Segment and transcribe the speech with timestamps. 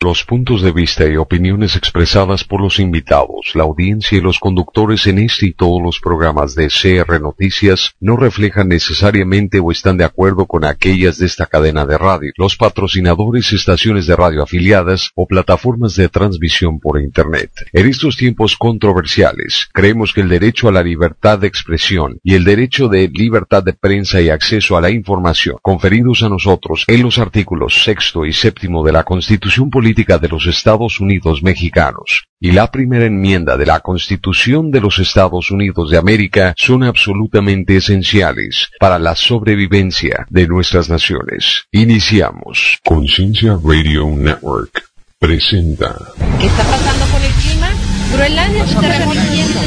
[0.00, 5.08] Los puntos de vista y opiniones expresadas por los invitados, la audiencia y los conductores
[5.08, 10.04] en este y todos los programas de CR Noticias no reflejan necesariamente o están de
[10.04, 15.26] acuerdo con aquellas de esta cadena de radio, los patrocinadores, estaciones de radio afiliadas o
[15.26, 17.50] plataformas de transmisión por Internet.
[17.72, 22.44] En estos tiempos controversiales, creemos que el derecho a la libertad de expresión y el
[22.44, 27.18] derecho de libertad de prensa y acceso a la información conferidos a nosotros en los
[27.18, 32.70] artículos sexto y séptimo de la Constitución Política de los Estados Unidos mexicanos y la
[32.70, 38.98] primera enmienda de la Constitución de los Estados Unidos de América son absolutamente esenciales para
[38.98, 41.64] la sobrevivencia de nuestras naciones.
[41.72, 42.78] Iniciamos.
[42.84, 44.84] Conciencia Radio Network
[45.18, 45.96] presenta.
[46.38, 47.70] ¿Qué está pasando con el clima?
[48.12, 49.60] Groenlandia se está revolviendo.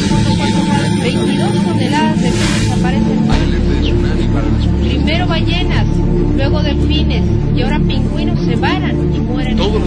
[1.02, 3.22] 22 toneladas de peces aparecen.
[4.82, 5.88] Primero ballenas,
[6.36, 7.24] luego delfines
[7.56, 9.01] y ahora pingüinos se varan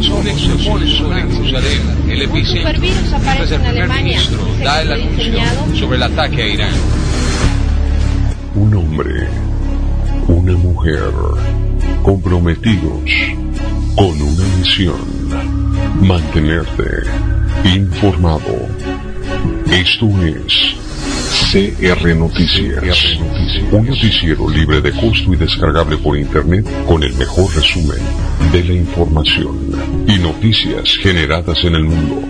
[0.03, 2.81] sobre Jerusalén, el Un epicentro.
[2.81, 5.41] Mientras el primer ministro da el anuncio
[5.79, 6.75] sobre el ataque a Irán.
[8.55, 9.29] Un hombre,
[10.29, 11.13] una mujer,
[12.03, 13.11] comprometidos
[13.97, 14.97] con una misión,
[16.01, 16.85] mantenerte
[17.65, 18.69] informado.
[19.71, 20.75] Esto es
[21.51, 23.19] CR Noticias,
[23.71, 27.99] un noticiero libre de costo y descargable por internet con el mejor resumen
[28.55, 32.23] de la información y noticias generadas en el mundo.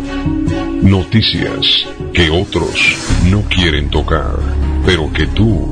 [0.80, 4.38] Noticias que otros no quieren tocar,
[4.86, 5.70] pero que tú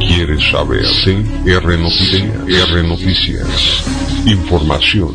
[0.00, 0.82] quieres saber.
[1.04, 2.32] CR Noticias.
[2.46, 3.84] CR Noticias.
[4.26, 5.14] Información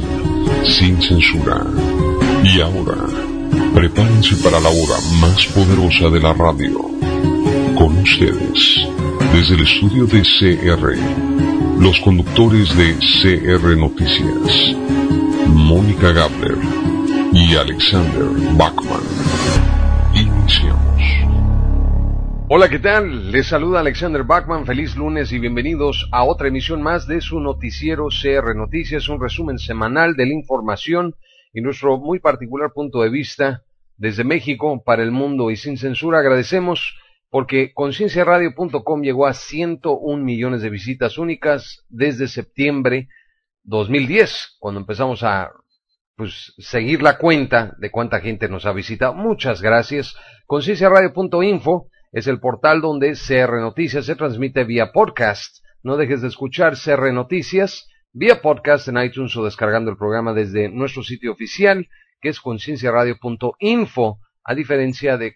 [0.64, 1.66] sin censura.
[2.46, 2.96] Y ahora,
[3.74, 6.80] prepárense para la hora más poderosa de la radio.
[7.76, 8.88] Con ustedes,
[9.34, 14.76] desde el estudio de CR, los conductores de CR Noticias,
[15.48, 16.58] Mónica Gabler
[17.32, 18.26] y Alexander
[18.58, 19.02] Bachman.
[20.16, 21.02] Iniciamos.
[22.50, 23.32] Hola, ¿qué tal?
[23.32, 24.66] Les saluda Alexander Bachman.
[24.66, 29.60] Feliz lunes y bienvenidos a otra emisión más de su noticiero CR Noticias, un resumen
[29.60, 31.16] semanal de la información
[31.54, 33.64] y nuestro muy particular punto de vista
[33.98, 36.20] desde México para el mundo y sin censura.
[36.20, 36.96] Agradecemos
[37.30, 43.10] porque concienciaradio.com llegó a 101 millones de visitas únicas desde septiembre
[43.64, 45.52] 2010, cuando empezamos a
[46.16, 49.14] pues seguir la cuenta de cuánta gente nos ha visitado.
[49.14, 50.16] Muchas gracias.
[50.48, 55.64] Concienciaradio.info es el portal donde CR Noticias se transmite vía podcast.
[55.84, 60.70] No dejes de escuchar CR Noticias vía podcast en iTunes o descargando el programa desde
[60.70, 61.88] nuestro sitio oficial,
[62.20, 65.36] que es concienciaradio.info, a diferencia de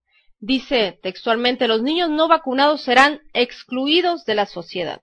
[0.45, 5.00] Dice textualmente, los niños no vacunados serán excluidos de la sociedad.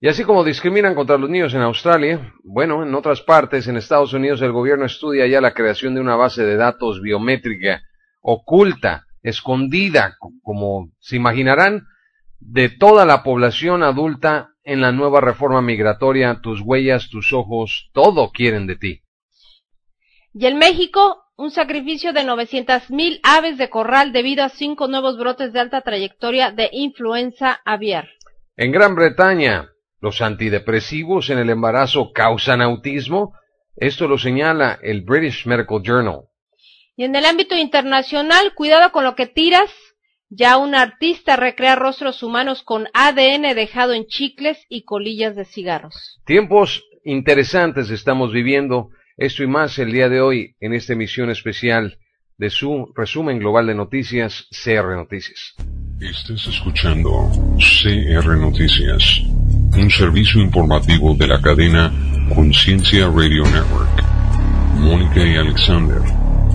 [0.00, 4.14] Y así como discriminan contra los niños en Australia, bueno, en otras partes, en Estados
[4.14, 7.82] Unidos, el gobierno estudia ya la creación de una base de datos biométrica
[8.22, 11.82] oculta, escondida, como se imaginarán,
[12.40, 16.40] de toda la población adulta en la nueva reforma migratoria.
[16.40, 19.02] Tus huellas, tus ojos, todo quieren de ti.
[20.32, 25.52] Y en México, un sacrificio de 900.000 aves de corral debido a cinco nuevos brotes
[25.52, 28.08] de alta trayectoria de influenza aviar.
[28.56, 33.34] En Gran Bretaña, ¿Los antidepresivos en el embarazo causan autismo?
[33.76, 36.22] Esto lo señala el British Medical Journal.
[36.96, 39.70] Y en el ámbito internacional, cuidado con lo que tiras.
[40.28, 46.20] Ya un artista recrea rostros humanos con ADN dejado en chicles y colillas de cigarros.
[46.26, 48.90] Tiempos interesantes estamos viviendo.
[49.22, 51.96] Esto y más el día de hoy en esta emisión especial
[52.38, 55.54] de su resumen global de noticias, CR Noticias.
[56.00, 59.22] Estás escuchando CR Noticias
[59.78, 61.92] un servicio informativo de la cadena
[62.34, 64.02] Conciencia Radio Network.
[64.78, 66.00] Mónica y Alexander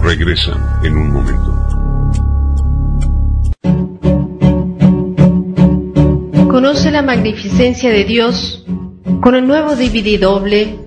[0.03, 1.53] regresan en un momento.
[6.49, 8.65] Conoce la magnificencia de Dios
[9.21, 10.86] con el nuevo DVD doble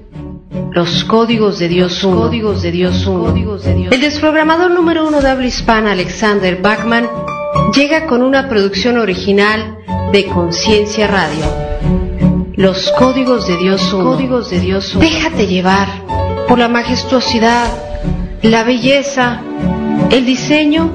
[0.72, 3.92] los códigos de Dios Códigos de Dios Códigos de Dios.
[3.92, 7.08] El desprogramador número uno de habla hispana, Alexander Bachman,
[7.74, 9.78] llega con una producción original
[10.12, 11.70] de Conciencia Radio
[12.60, 14.04] los códigos de Dios son.
[14.04, 15.88] Códigos de Dios Déjate llevar
[16.46, 17.66] por la majestuosidad,
[18.42, 19.40] la belleza,
[20.10, 20.90] el diseño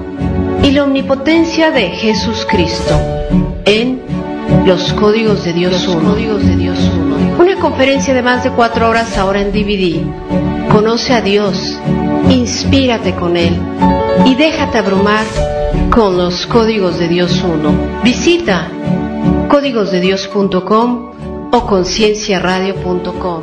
[0.61, 2.99] y la omnipotencia de Jesús Cristo
[3.65, 3.99] en
[4.65, 6.77] Los Códigos de Dios Los Códigos de Dios
[7.39, 10.01] Una conferencia de más de cuatro horas ahora en DVD.
[10.69, 11.79] Conoce a Dios,
[12.29, 13.57] inspírate con Él
[14.25, 15.25] y déjate abrumar
[15.89, 18.01] con los Códigos de Dios 1.
[18.03, 18.69] Visita
[19.49, 21.11] códigosdedios.com
[21.51, 23.41] o concienciaradio.com.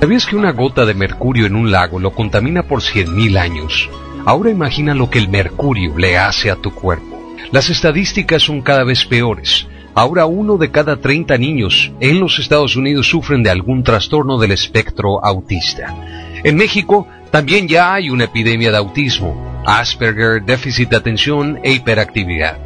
[0.00, 3.88] ¿Sabías que una gota de mercurio en un lago lo contamina por 100.000 años?
[4.26, 7.13] Ahora imagina lo que el mercurio le hace a tu cuerpo.
[7.54, 9.68] Las estadísticas son cada vez peores.
[9.94, 14.50] Ahora uno de cada 30 niños en los Estados Unidos sufren de algún trastorno del
[14.50, 15.94] espectro autista.
[16.42, 22.58] En México también ya hay una epidemia de autismo, Asperger, déficit de atención e hiperactividad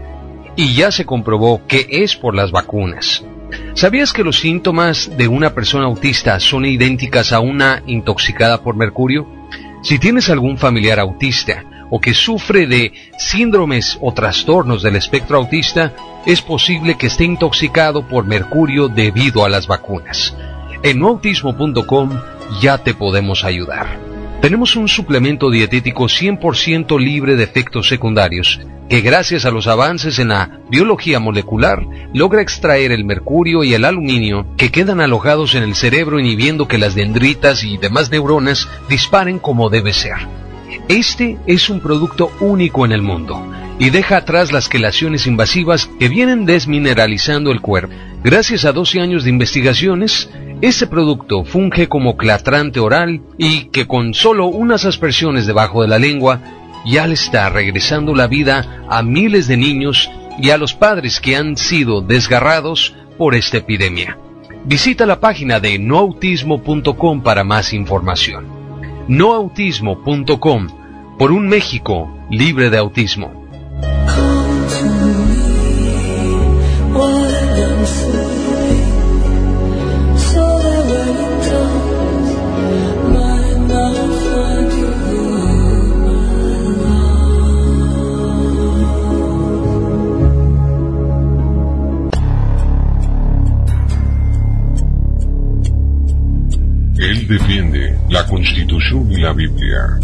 [0.56, 3.22] y ya se comprobó que es por las vacunas.
[3.74, 9.28] ¿Sabías que los síntomas de una persona autista son idénticas a una intoxicada por mercurio?
[9.82, 15.92] Si tienes algún familiar autista o que sufre de síndromes o trastornos del espectro autista,
[16.26, 20.36] es posible que esté intoxicado por mercurio debido a las vacunas.
[20.82, 22.10] En noautismo.com
[22.60, 23.98] ya te podemos ayudar.
[24.40, 30.28] Tenemos un suplemento dietético 100% libre de efectos secundarios que gracias a los avances en
[30.28, 31.84] la biología molecular
[32.14, 36.78] logra extraer el mercurio y el aluminio que quedan alojados en el cerebro inhibiendo que
[36.78, 40.16] las dendritas y demás neuronas disparen como debe ser.
[40.88, 43.44] Este es un producto único en el mundo
[43.78, 47.94] y deja atrás las quelaciones invasivas que vienen desmineralizando el cuerpo.
[48.24, 54.14] Gracias a 12 años de investigaciones, ese producto funge como clatrante oral y que con
[54.14, 56.40] solo unas aspersiones debajo de la lengua
[56.84, 60.10] ya le está regresando la vida a miles de niños
[60.40, 64.18] y a los padres que han sido desgarrados por esta epidemia.
[64.64, 68.57] Visita la página de noautismo.com para más información.
[69.08, 70.68] noautismo.com
[71.18, 73.48] por un México libre de autismo.
[98.48, 99.98] Constitución y la Biblia.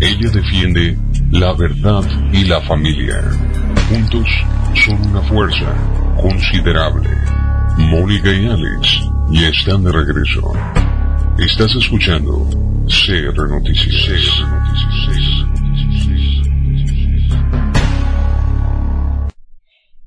[0.00, 0.98] Ella defiende
[1.30, 2.02] la verdad
[2.32, 3.22] y la familia.
[3.88, 4.26] Juntos
[4.84, 5.72] son una fuerza
[6.20, 7.08] considerable.
[7.78, 10.52] Mónica y Alex ya están de regreso.
[11.38, 12.48] Estás escuchando
[12.88, 14.42] CR Noticias.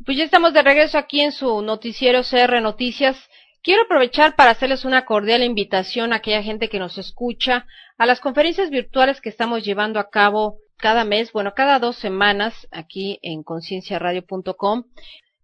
[0.05, 3.15] Pues ya estamos de regreso aquí en su noticiero CR Noticias
[3.61, 7.65] Quiero aprovechar para hacerles una cordial invitación a aquella gente que nos escucha
[7.97, 12.67] a las conferencias virtuales que estamos llevando a cabo cada mes, bueno, cada dos semanas
[12.71, 14.85] aquí en concienciaradio.com,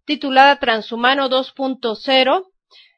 [0.05, 2.45] titulada Transhumano 2.0.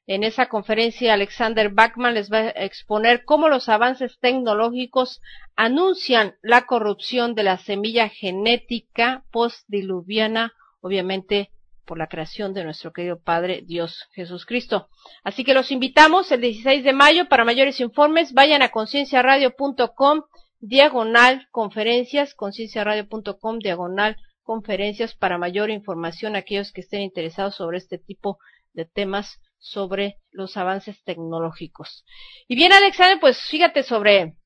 [0.06, 5.20] En esa conferencia, Alexander Bachman les va a exponer cómo los avances tecnológicos
[5.56, 11.50] anuncian la corrupción de la semilla genética postdiluviana, obviamente
[11.88, 14.90] por la creación de nuestro querido Padre Dios Jesús Cristo.
[15.24, 18.34] Así que los invitamos el 16 de mayo para mayores informes.
[18.34, 20.22] Vayan a concienciaradio.com
[20.60, 27.98] diagonal conferencias, concienciaradio.com diagonal conferencias para mayor información a aquellos que estén interesados sobre este
[27.98, 28.38] tipo
[28.74, 32.06] de temas sobre los avances tecnológicos.
[32.48, 34.38] Y bien, Alexander, pues fíjate sobre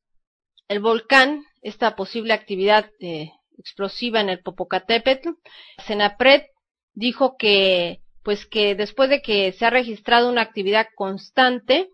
[0.68, 5.30] el volcán, esta posible actividad eh, explosiva en el Popocatépetl.
[5.86, 6.44] Senapred
[6.94, 11.90] dijo que, pues que después de que se ha registrado una actividad constante,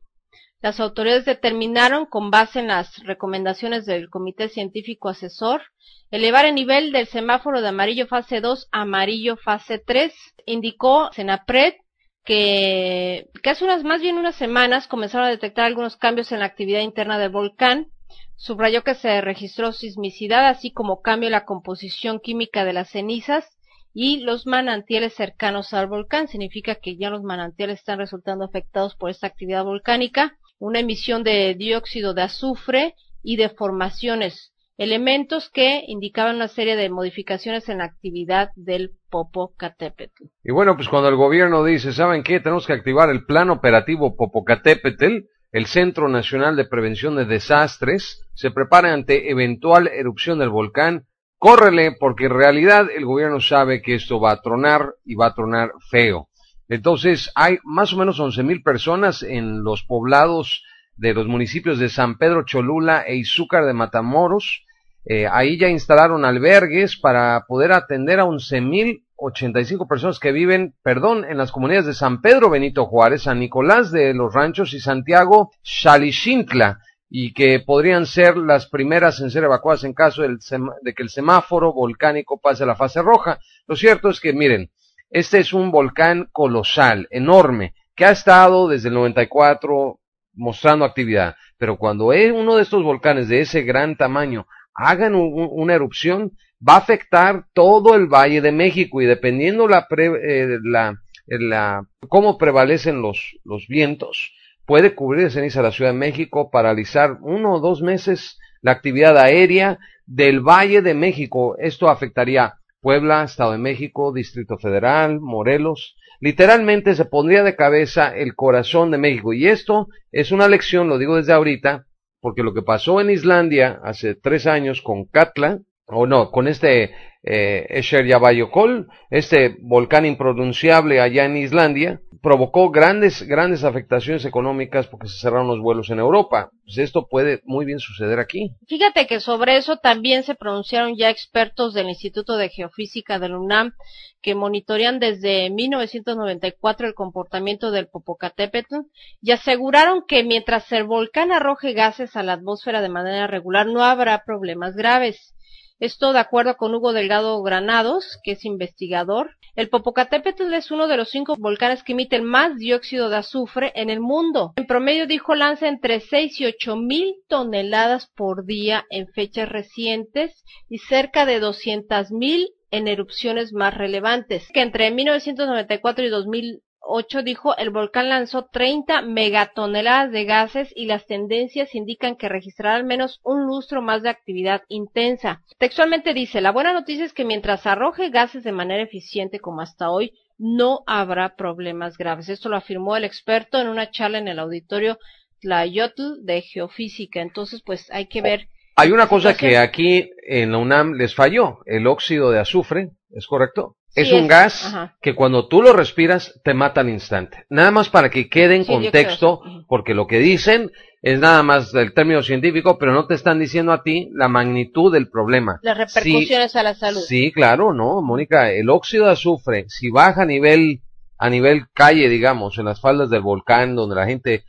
[0.61, 5.61] las autoridades determinaron, con base en las recomendaciones del Comité Científico Asesor,
[6.09, 10.13] elevar el nivel del semáforo de amarillo fase 2 a amarillo fase 3.
[10.47, 11.75] Indicó Senapred
[12.23, 16.45] que, que hace unas, más bien unas semanas comenzaron a detectar algunos cambios en la
[16.45, 17.87] actividad interna del volcán.
[18.35, 23.56] Subrayó que se registró sismicidad, así como cambio en la composición química de las cenizas
[23.99, 26.27] y los manantiales cercanos al volcán.
[26.27, 30.37] Significa que ya los manantiales están resultando afectados por esta actividad volcánica.
[30.59, 37.69] Una emisión de dióxido de azufre y deformaciones, elementos que indicaban una serie de modificaciones
[37.69, 40.25] en la actividad del Popocatépetl.
[40.43, 42.39] Y bueno, pues cuando el gobierno dice, ¿saben qué?
[42.39, 48.51] Tenemos que activar el plan operativo Popocatépetl, el Centro Nacional de Prevención de Desastres se
[48.51, 51.07] prepara ante eventual erupción del volcán
[51.38, 55.34] córrele porque en realidad el gobierno sabe que esto va a tronar y va a
[55.34, 56.29] tronar feo.
[56.70, 60.63] Entonces hay más o menos once mil personas en los poblados
[60.96, 64.65] de los municipios de San Pedro Cholula e Izúcar de Matamoros.
[65.06, 70.20] Eh, ahí ya instalaron albergues para poder atender a once mil ochenta y cinco personas
[70.20, 74.34] que viven, perdón, en las comunidades de San Pedro Benito Juárez, San Nicolás de los
[74.34, 80.23] Ranchos y Santiago Xalixintla y que podrían ser las primeras en ser evacuadas en caso
[80.23, 83.39] de que el semáforo volcánico pase a la fase roja.
[83.65, 84.71] Lo cierto es que, miren,
[85.09, 89.99] este es un volcán colosal, enorme, que ha estado desde el 94
[90.33, 96.33] mostrando actividad, pero cuando uno de estos volcanes de ese gran tamaño hagan una erupción,
[96.67, 102.37] va a afectar todo el Valle de México y dependiendo la, eh, la, la cómo
[102.37, 104.33] prevalecen los, los vientos,
[104.67, 109.17] puede cubrir de ceniza la Ciudad de México, paralizar uno o dos meses la actividad
[109.17, 111.55] aérea del Valle de México.
[111.57, 115.95] Esto afectaría Puebla, Estado de México, Distrito Federal, Morelos.
[116.19, 119.31] Literalmente se pondría de cabeza el corazón de México.
[119.31, 121.88] Y esto es una lección, lo digo desde ahorita,
[122.19, 126.94] porque lo que pasó en Islandia hace tres años con Katla, o no, con este
[127.24, 135.08] eh, Esher Yabayokol, este volcán impronunciable allá en Islandia, provocó grandes, grandes afectaciones económicas porque
[135.08, 136.51] se cerraron los vuelos en Europa.
[136.65, 138.51] Pues esto puede muy bien suceder aquí.
[138.67, 143.74] Fíjate que sobre eso también se pronunciaron ya expertos del Instituto de Geofísica del UNAM
[144.22, 148.75] que monitorean desde 1994 el comportamiento del Popocatépetl
[149.22, 153.84] y aseguraron que mientras el volcán arroje gases a la atmósfera de manera regular no
[153.84, 155.34] habrá problemas graves.
[155.79, 159.38] Esto de acuerdo con Hugo Delgado Granados, que es investigador.
[159.55, 163.91] El Popocatépetl es uno de los cinco volcanes que emiten más dióxido de azufre en
[163.91, 164.53] el mundo.
[164.55, 170.43] En promedio, dijo, lanza entre 6 y 8 mil toneladas por día en fechas recientes
[170.67, 177.22] y cerca de 200 mil en erupciones más relevantes, que entre 1994 y 2000 8
[177.22, 182.86] dijo, el volcán lanzó 30 megatoneladas de gases y las tendencias indican que registrará al
[182.86, 185.44] menos un lustro más de actividad intensa.
[185.58, 189.89] Textualmente dice, la buena noticia es que mientras arroje gases de manera eficiente como hasta
[189.89, 192.29] hoy, no habrá problemas graves.
[192.29, 194.98] Esto lo afirmó el experto en una charla en el auditorio
[195.41, 197.22] Tlayotl de Geofísica.
[197.22, 198.48] Entonces, pues hay que ver.
[198.75, 203.25] Hay una cosa que aquí en la UNAM les falló, el óxido de azufre, ¿es
[203.25, 203.75] correcto?
[203.97, 207.45] Es un gas que cuando tú lo respiras te mata al instante.
[207.49, 211.93] Nada más para que quede en contexto, porque lo que dicen es nada más del
[211.93, 215.59] término científico, pero no te están diciendo a ti la magnitud del problema.
[215.63, 217.01] Las repercusiones a la salud.
[217.01, 220.81] Sí, claro, no, Mónica, el óxido de azufre, si baja a nivel,
[221.17, 224.43] a nivel calle, digamos, en las faldas del volcán, donde la gente,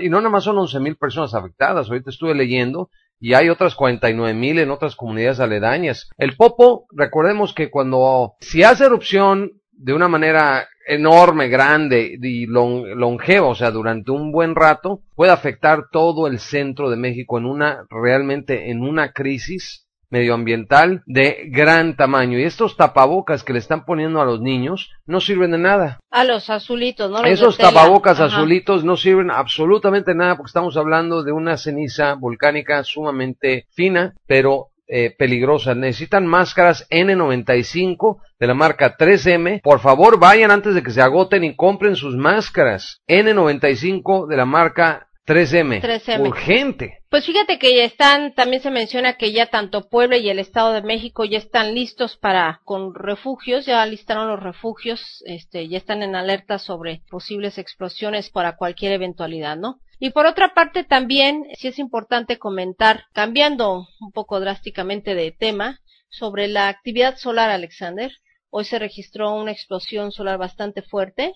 [0.00, 2.88] y no nada más son once mil personas afectadas, ahorita estuve leyendo,
[3.24, 6.10] y hay otras 49 mil en otras comunidades aledañas.
[6.18, 13.48] El Popo, recordemos que cuando si hace erupción de una manera enorme, grande y longevo,
[13.48, 17.86] o sea, durante un buen rato, puede afectar todo el centro de México en una,
[17.88, 19.83] realmente en una crisis
[20.14, 22.38] medioambiental de gran tamaño.
[22.38, 25.98] Y estos tapabocas que le están poniendo a los niños no sirven de nada.
[26.12, 27.24] A los azulitos, ¿no?
[27.24, 33.66] Esos tapabocas azulitos no sirven absolutamente nada porque estamos hablando de una ceniza volcánica sumamente
[33.74, 35.74] fina, pero eh, peligrosa.
[35.74, 39.62] Necesitan máscaras N95 de la marca 3M.
[39.62, 44.44] Por favor, vayan antes de que se agoten y compren sus máscaras N95 de la
[44.44, 45.80] marca 3M.
[45.80, 46.20] 3M.
[46.20, 46.98] Urgente.
[47.08, 50.72] Pues fíjate que ya están, también se menciona que ya tanto Puebla y el Estado
[50.74, 56.02] de México ya están listos para, con refugios, ya listaron los refugios, este, ya están
[56.02, 59.80] en alerta sobre posibles explosiones para cualquier eventualidad, ¿no?
[59.98, 65.80] Y por otra parte también, sí es importante comentar, cambiando un poco drásticamente de tema,
[66.10, 68.12] sobre la actividad solar, Alexander.
[68.50, 71.34] Hoy se registró una explosión solar bastante fuerte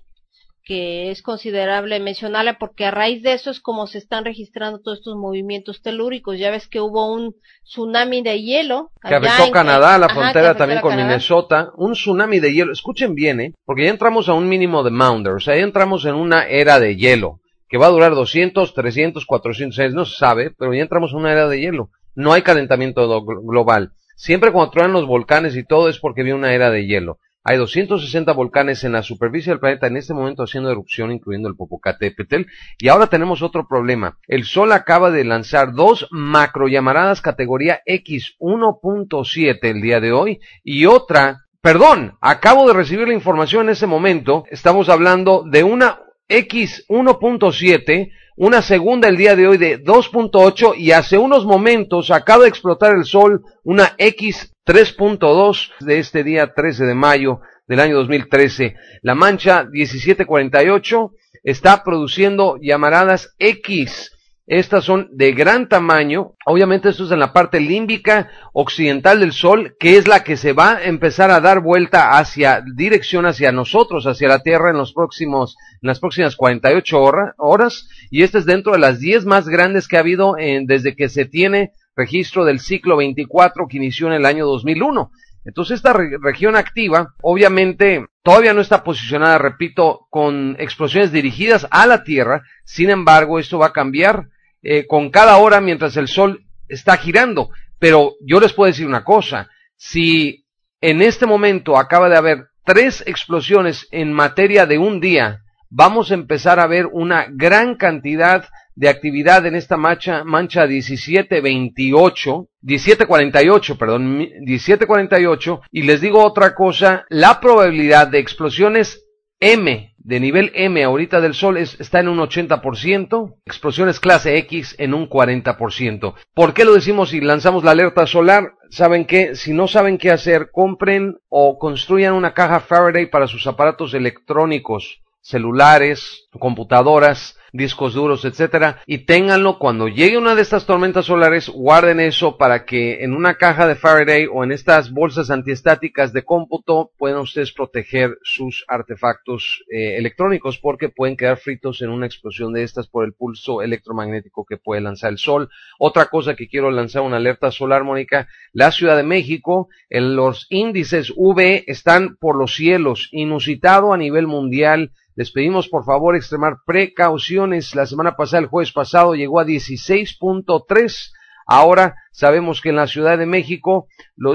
[0.69, 4.99] que es considerable mencionarle porque a raíz de eso es como se están registrando todos
[4.99, 6.39] estos movimientos telúricos.
[6.39, 7.35] Ya ves que hubo un
[7.65, 8.91] tsunami de hielo.
[9.01, 11.71] Que afectó Canadá, la frontera también con Minnesota.
[11.77, 12.71] Un tsunami de hielo.
[12.71, 13.55] Escuchen bien, ¿eh?
[13.65, 15.33] Porque ya entramos a un mínimo de Maunder.
[15.33, 19.25] O sea, ya entramos en una era de hielo que va a durar 200, 300,
[19.25, 19.95] 400 años.
[19.95, 21.89] No se sabe, pero ya entramos en una era de hielo.
[22.15, 23.93] No hay calentamiento global.
[24.17, 27.21] Siempre cuando truenan los volcanes y todo es porque viene una era de hielo.
[27.45, 31.57] Hay 260 volcanes en la superficie del planeta en este momento haciendo erupción, incluyendo el
[31.57, 32.43] Popocatépetl.
[32.79, 34.19] Y ahora tenemos otro problema.
[34.27, 40.87] El Sol acaba de lanzar dos macrollamaradas categoría X 1.7 el día de hoy y
[40.87, 44.45] otra Perdón, acabo de recibir la información en ese momento.
[44.49, 50.93] Estamos hablando de una X 1.7, una segunda el día de hoy de 2.8 y
[50.93, 56.85] hace unos momentos acaba de explotar el Sol una X 3.2 de este día 13
[56.85, 58.77] de mayo del año 2013.
[59.01, 64.15] La mancha 1748 está produciendo llamaradas X.
[64.47, 66.35] Estas son de gran tamaño.
[66.45, 70.53] Obviamente esto es en la parte límbica occidental del Sol, que es la que se
[70.53, 74.93] va a empezar a dar vuelta hacia dirección hacia nosotros, hacia la Tierra en los
[74.93, 77.01] próximos, en las próximas 48
[77.39, 77.89] horas.
[78.11, 81.09] Y esta es dentro de las 10 más grandes que ha habido en, desde que
[81.09, 85.11] se tiene registro del ciclo 24 que inició en el año 2001.
[85.45, 92.05] Entonces esta región activa obviamente todavía no está posicionada, repito, con explosiones dirigidas a la
[92.05, 94.29] Tierra, sin embargo esto va a cambiar
[94.63, 97.51] eh, con cada hora mientras el Sol está girando.
[97.79, 100.45] Pero yo les puedo decir una cosa, si
[100.81, 106.15] en este momento acaba de haber tres explosiones en materia de un día, vamos a
[106.15, 108.49] empezar a ver una gran cantidad
[108.79, 117.05] de actividad en esta mancha, mancha 1728, 1748, perdón, 1748, y les digo otra cosa,
[117.09, 119.05] la probabilidad de explosiones
[119.41, 124.77] M, de nivel M ahorita del Sol es, está en un 80%, explosiones clase X
[124.79, 126.15] en un 40%.
[126.33, 128.55] ¿Por qué lo decimos si lanzamos la alerta solar?
[128.71, 129.35] ¿Saben qué?
[129.35, 135.03] Si no saben qué hacer, compren o construyan una caja Faraday para sus aparatos electrónicos,
[135.21, 142.01] celulares, computadoras, discos duros, etcétera, y ténganlo cuando llegue una de estas tormentas solares, guarden
[142.01, 146.93] eso para que en una caja de Faraday o en estas bolsas antiestáticas de cómputo
[146.99, 152.63] puedan ustedes proteger sus artefactos eh, electrónicos porque pueden quedar fritos en una explosión de
[152.63, 155.49] estas por el pulso electromagnético que puede lanzar el sol.
[155.79, 160.47] Otra cosa que quiero lanzar una alerta solar, Mónica, la Ciudad de México, en los
[160.51, 166.59] índices V están por los cielos, inusitado a nivel mundial les pedimos por favor extremar
[166.65, 167.75] precauciones.
[167.75, 171.11] La semana pasada, el jueves pasado, llegó a 16.3.
[171.45, 173.89] Ahora sabemos que en la Ciudad de México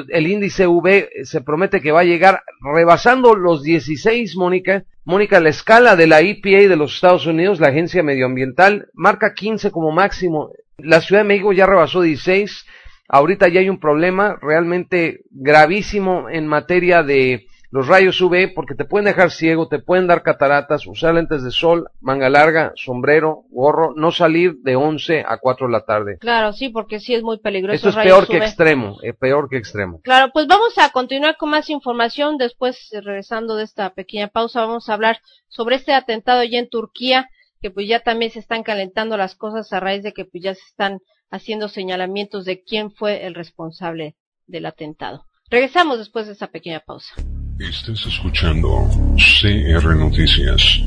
[0.10, 4.84] el índice V se promete que va a llegar rebasando los 16, Mónica.
[5.06, 9.72] Mónica, la escala de la EPA de los Estados Unidos, la agencia medioambiental, marca 15
[9.72, 10.50] como máximo.
[10.78, 12.66] La Ciudad de México ya rebasó 16.
[13.08, 18.86] Ahorita ya hay un problema realmente gravísimo en materia de los rayos UV porque te
[18.86, 23.96] pueden dejar ciego, te pueden dar cataratas, usar lentes de sol, manga larga, sombrero, gorro,
[23.96, 26.18] no salir de 11 a 4 de la tarde.
[26.20, 27.76] Claro, sí, porque sí es muy peligroso.
[27.76, 30.02] Esto es peor que extremo, es peor que extremo.
[30.04, 32.38] Claro, pues vamos a continuar con más información.
[32.38, 37.28] Después, regresando de esta pequeña pausa, vamos a hablar sobre este atentado allá en Turquía,
[37.60, 40.54] que pues ya también se están calentando las cosas a raíz de que pues ya
[40.54, 41.00] se están
[41.32, 45.26] haciendo señalamientos de quién fue el responsable del atentado.
[45.50, 47.16] Regresamos después de esta pequeña pausa.
[47.60, 50.80] Estás escuchando CR Noticias,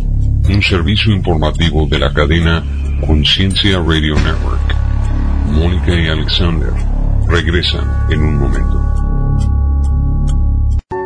[0.49, 2.65] un servicio informativo de la cadena
[3.07, 4.75] Conciencia Radio Network.
[5.47, 6.73] Mónica y Alexander
[7.29, 8.83] regresan en un momento.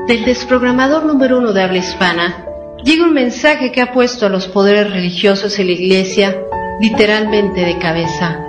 [0.08, 2.46] Del desprogramador número uno de habla hispana,
[2.82, 6.36] llega un mensaje que ha puesto a los poderes religiosos en la iglesia
[6.80, 8.40] literalmente de cabeza.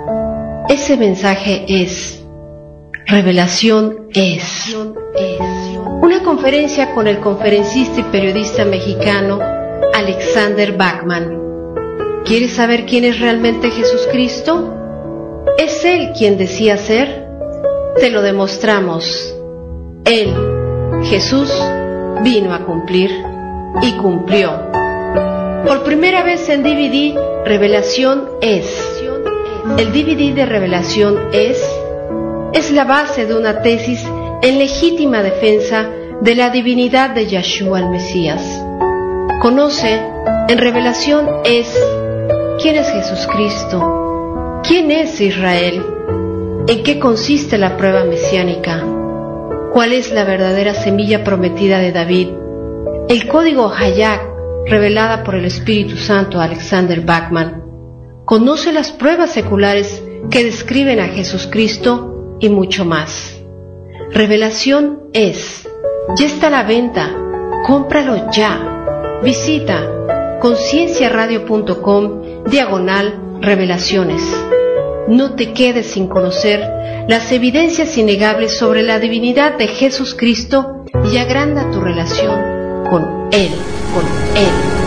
[0.70, 2.24] Ese mensaje es,
[3.06, 4.74] revelación es.
[6.02, 9.38] Una conferencia con el conferencista y periodista mexicano
[9.94, 11.38] Alexander Bachman.
[12.24, 15.44] ¿Quieres saber quién es realmente Jesucristo?
[15.58, 17.28] ¿Es Él quien decía ser?
[18.00, 19.32] Te lo demostramos.
[20.04, 20.34] Él,
[21.04, 21.52] Jesús,
[22.24, 23.10] vino a cumplir
[23.80, 24.50] y cumplió.
[25.64, 28.66] Por primera vez en DVD, Revelación es.
[29.78, 31.64] El DVD de Revelación es
[32.52, 34.06] es la base de una tesis
[34.42, 35.88] en legítima defensa
[36.20, 38.42] de la divinidad de Yahshua el Mesías.
[39.40, 40.02] Conoce,
[40.48, 41.72] en Revelación es
[42.60, 45.84] quién es Jesucristo, quién es Israel,
[46.66, 48.84] en qué consiste la prueba mesiánica,
[49.72, 52.28] cuál es la verdadera semilla prometida de David,
[53.08, 54.22] el código Hayak
[54.66, 57.62] revelada por el Espíritu Santo a Alexander Bachman,
[58.24, 63.41] conoce las pruebas seculares que describen a Jesucristo y mucho más.
[64.12, 65.68] Revelación es,
[66.18, 67.14] ya está a la venta,
[67.66, 69.20] cómpralo ya.
[69.22, 74.22] Visita concienciaradio.com diagonal revelaciones.
[75.08, 76.60] No te quedes sin conocer
[77.08, 83.50] las evidencias innegables sobre la divinidad de Jesucristo y agranda tu relación con Él
[83.92, 84.04] con
[84.36, 84.81] Él.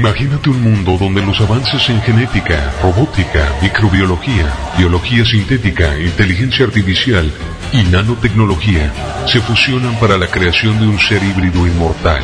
[0.00, 7.30] Imagínate un mundo donde los avances en genética, robótica, microbiología, biología sintética, inteligencia artificial
[7.70, 8.90] y nanotecnología
[9.26, 12.22] se fusionan para la creación de un ser híbrido inmortal.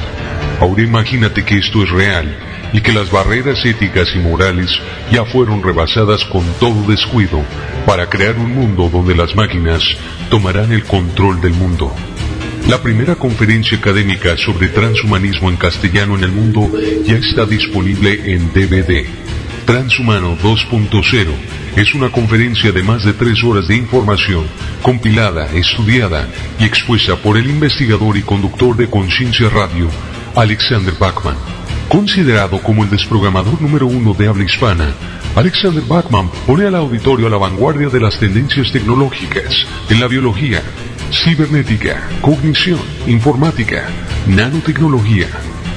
[0.59, 2.35] Ahora imagínate que esto es real
[2.73, 4.71] y que las barreras éticas y morales
[5.13, 7.45] ya fueron rebasadas con todo descuido
[7.85, 9.83] para crear un mundo donde las máquinas
[10.31, 11.95] tomarán el control del mundo.
[12.69, 16.69] La primera conferencia académica sobre transhumanismo en castellano en el mundo
[17.05, 19.07] ya está disponible en DVD.
[19.65, 21.29] Transhumano 2.0
[21.77, 24.47] es una conferencia de más de tres horas de información
[24.83, 29.89] compilada, estudiada y expuesta por el investigador y conductor de Conciencia Radio,
[30.35, 31.37] Alexander Bachman.
[31.89, 34.93] Considerado como el desprogramador número uno de habla hispana,
[35.37, 39.55] Alexander Bachman pone al auditorio a la vanguardia de las tendencias tecnológicas
[39.89, 40.63] en la biología,
[41.13, 43.89] cibernética, cognición, informática,
[44.27, 45.29] nanotecnología,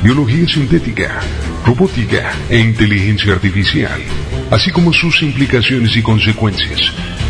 [0.03, 1.19] biología sintética,
[1.65, 3.99] robótica e inteligencia artificial,
[4.51, 6.79] así como sus implicaciones y consecuencias.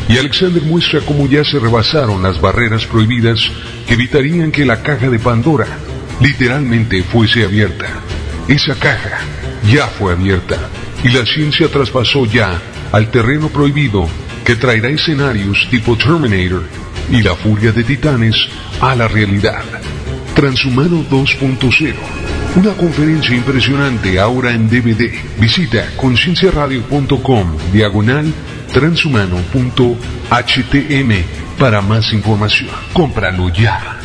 [0.08, 3.40] Y Alexander muestra cómo ya se rebasaron las barreras prohibidas
[3.88, 5.68] que evitarían que la caja de Pandora
[6.20, 8.02] literalmente fuese abierta
[8.50, 9.20] esa caja
[9.72, 10.58] ya fue abierta
[11.04, 12.60] y la ciencia traspasó ya
[12.92, 14.10] al terreno prohibido
[14.44, 16.64] que traerá escenarios tipo Terminator
[17.12, 18.36] y la furia de titanes
[18.82, 19.62] a la realidad.
[20.36, 21.94] Transhumano 2.0.
[22.56, 25.12] Una conferencia impresionante ahora en DVD.
[25.40, 28.32] Visita concienciaradio.com diagonal
[28.74, 31.24] transhumano.htm
[31.60, 32.70] para más información.
[32.94, 33.99] Cómpralo ya.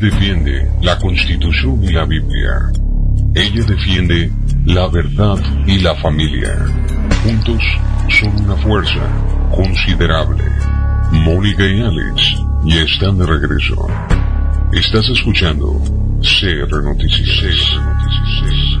[0.00, 2.70] Defiende la Constitución y la Biblia.
[3.34, 4.30] Ella defiende
[4.64, 6.54] la verdad y la familia.
[7.22, 7.62] Juntos
[8.08, 9.00] son una fuerza
[9.54, 10.44] considerable.
[11.10, 13.86] Mónica y Alex ya están de regreso.
[14.72, 15.80] Estás escuchando
[16.20, 18.77] CR Noticias.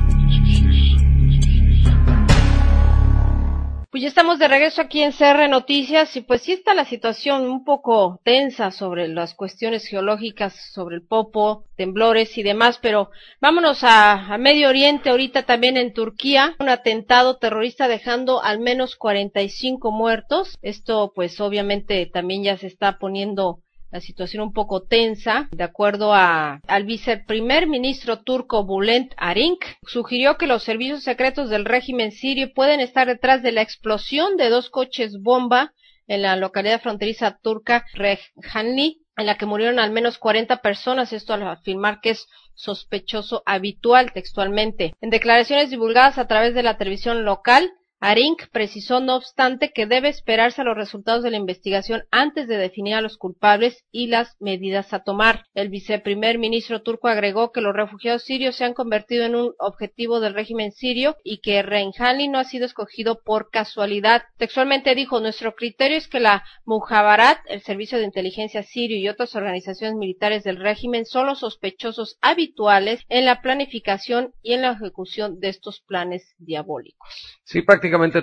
[3.98, 7.50] Pues ya estamos de regreso aquí en CR Noticias y pues sí está la situación
[7.50, 13.82] un poco tensa sobre las cuestiones geológicas, sobre el popo, temblores y demás, pero vámonos
[13.82, 19.90] a, a, Medio Oriente, ahorita también en Turquía, un atentado terrorista dejando al menos 45
[19.90, 20.56] muertos.
[20.62, 25.48] Esto pues obviamente también ya se está poniendo la situación un poco tensa.
[25.52, 31.64] De acuerdo a, al viceprimer ministro turco Bulent Arink, sugirió que los servicios secretos del
[31.64, 35.72] régimen sirio pueden estar detrás de la explosión de dos coches bomba
[36.06, 41.34] en la localidad fronteriza turca Rejhanli, en la que murieron al menos 40 personas, esto
[41.34, 44.94] al afirmar que es sospechoso habitual textualmente.
[45.00, 47.70] En declaraciones divulgadas a través de la televisión local,
[48.00, 52.56] Arink precisó, no obstante, que debe esperarse a los resultados de la investigación antes de
[52.56, 55.44] definir a los culpables y las medidas a tomar.
[55.54, 60.20] El viceprimer ministro turco agregó que los refugiados sirios se han convertido en un objetivo
[60.20, 64.22] del régimen sirio y que Reinhali no ha sido escogido por casualidad.
[64.36, 69.34] Textualmente dijo, nuestro criterio es que la Mujabarat, el servicio de inteligencia sirio y otras
[69.34, 75.40] organizaciones militares del régimen son los sospechosos habituales en la planificación y en la ejecución
[75.40, 77.08] de estos planes diabólicos.
[77.44, 77.62] Sí,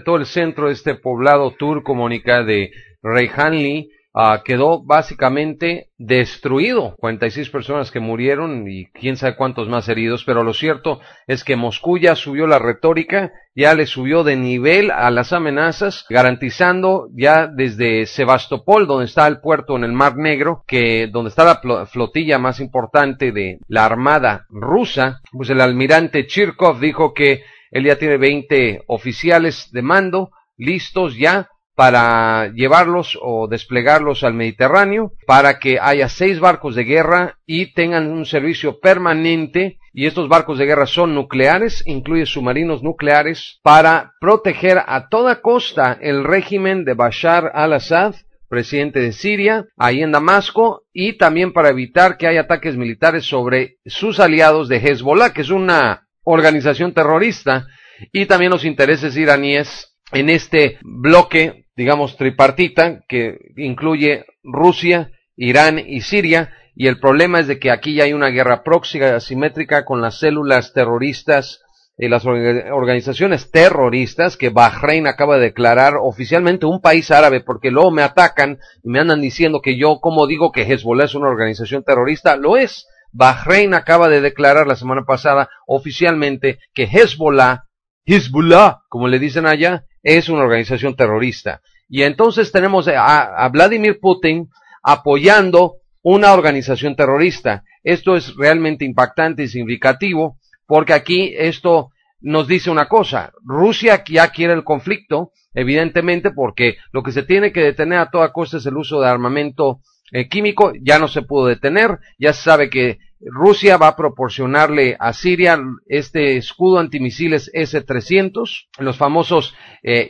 [0.03, 6.95] todo el centro de este poblado turco, Mónica, de Reyhanli, uh, quedó básicamente destruido.
[6.97, 11.55] 46 personas que murieron y quién sabe cuántos más heridos, pero lo cierto es que
[11.55, 17.47] Moscú ya subió la retórica, ya le subió de nivel a las amenazas, garantizando ya
[17.47, 22.39] desde Sebastopol, donde está el puerto en el Mar Negro, que donde está la flotilla
[22.39, 27.43] más importante de la Armada rusa, pues el almirante Chirkov dijo que
[27.75, 35.11] él ya tiene 20 oficiales de mando listos ya para llevarlos o desplegarlos al Mediterráneo,
[35.27, 39.77] para que haya seis barcos de guerra y tengan un servicio permanente.
[39.91, 45.97] Y estos barcos de guerra son nucleares, incluye submarinos nucleares, para proteger a toda costa
[45.99, 48.15] el régimen de Bashar al-Assad,
[48.47, 53.79] presidente de Siria, ahí en Damasco, y también para evitar que haya ataques militares sobre
[53.85, 57.67] sus aliados de Hezbollah, que es una organización terrorista,
[58.11, 66.01] y también los intereses iraníes en este bloque digamos, tripartita que incluye Rusia, Irán y
[66.01, 70.01] Siria, y el problema es de que aquí ya hay una guerra próxima, asimétrica con
[70.01, 71.61] las células terroristas
[71.97, 77.91] y las organizaciones terroristas que Bahrein acaba de declarar oficialmente un país árabe porque luego
[77.91, 81.83] me atacan y me andan diciendo que yo, como digo que Hezbollah es una organización
[81.83, 82.87] terrorista, lo es.
[83.15, 87.63] Bahrein acaba de declarar la semana pasada oficialmente que Hezbollah,
[88.05, 91.61] Hezbollah, como le dicen allá, es una organización terrorista.
[91.87, 94.49] Y entonces tenemos a, Vladimir Putin
[94.83, 97.63] apoyando una organización terrorista.
[97.83, 103.31] Esto es realmente impactante y significativo porque aquí esto nos dice una cosa.
[103.45, 108.33] Rusia ya quiere el conflicto, evidentemente, porque lo que se tiene que detener a toda
[108.33, 109.79] costa es el uso de armamento
[110.11, 110.73] eh, químico.
[110.81, 111.99] Ya no se pudo detener.
[112.17, 118.97] Ya se sabe que Rusia va a proporcionarle a Siria este escudo antimisiles S-300, los
[118.97, 120.07] famosos eh,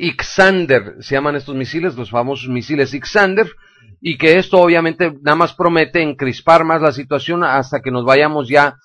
[0.99, 3.49] se llaman estos misiles, los famosos misiles Ixander,
[4.01, 8.49] y que esto obviamente nada más promete encrispar más la situación hasta que nos vayamos
[8.49, 8.75] ya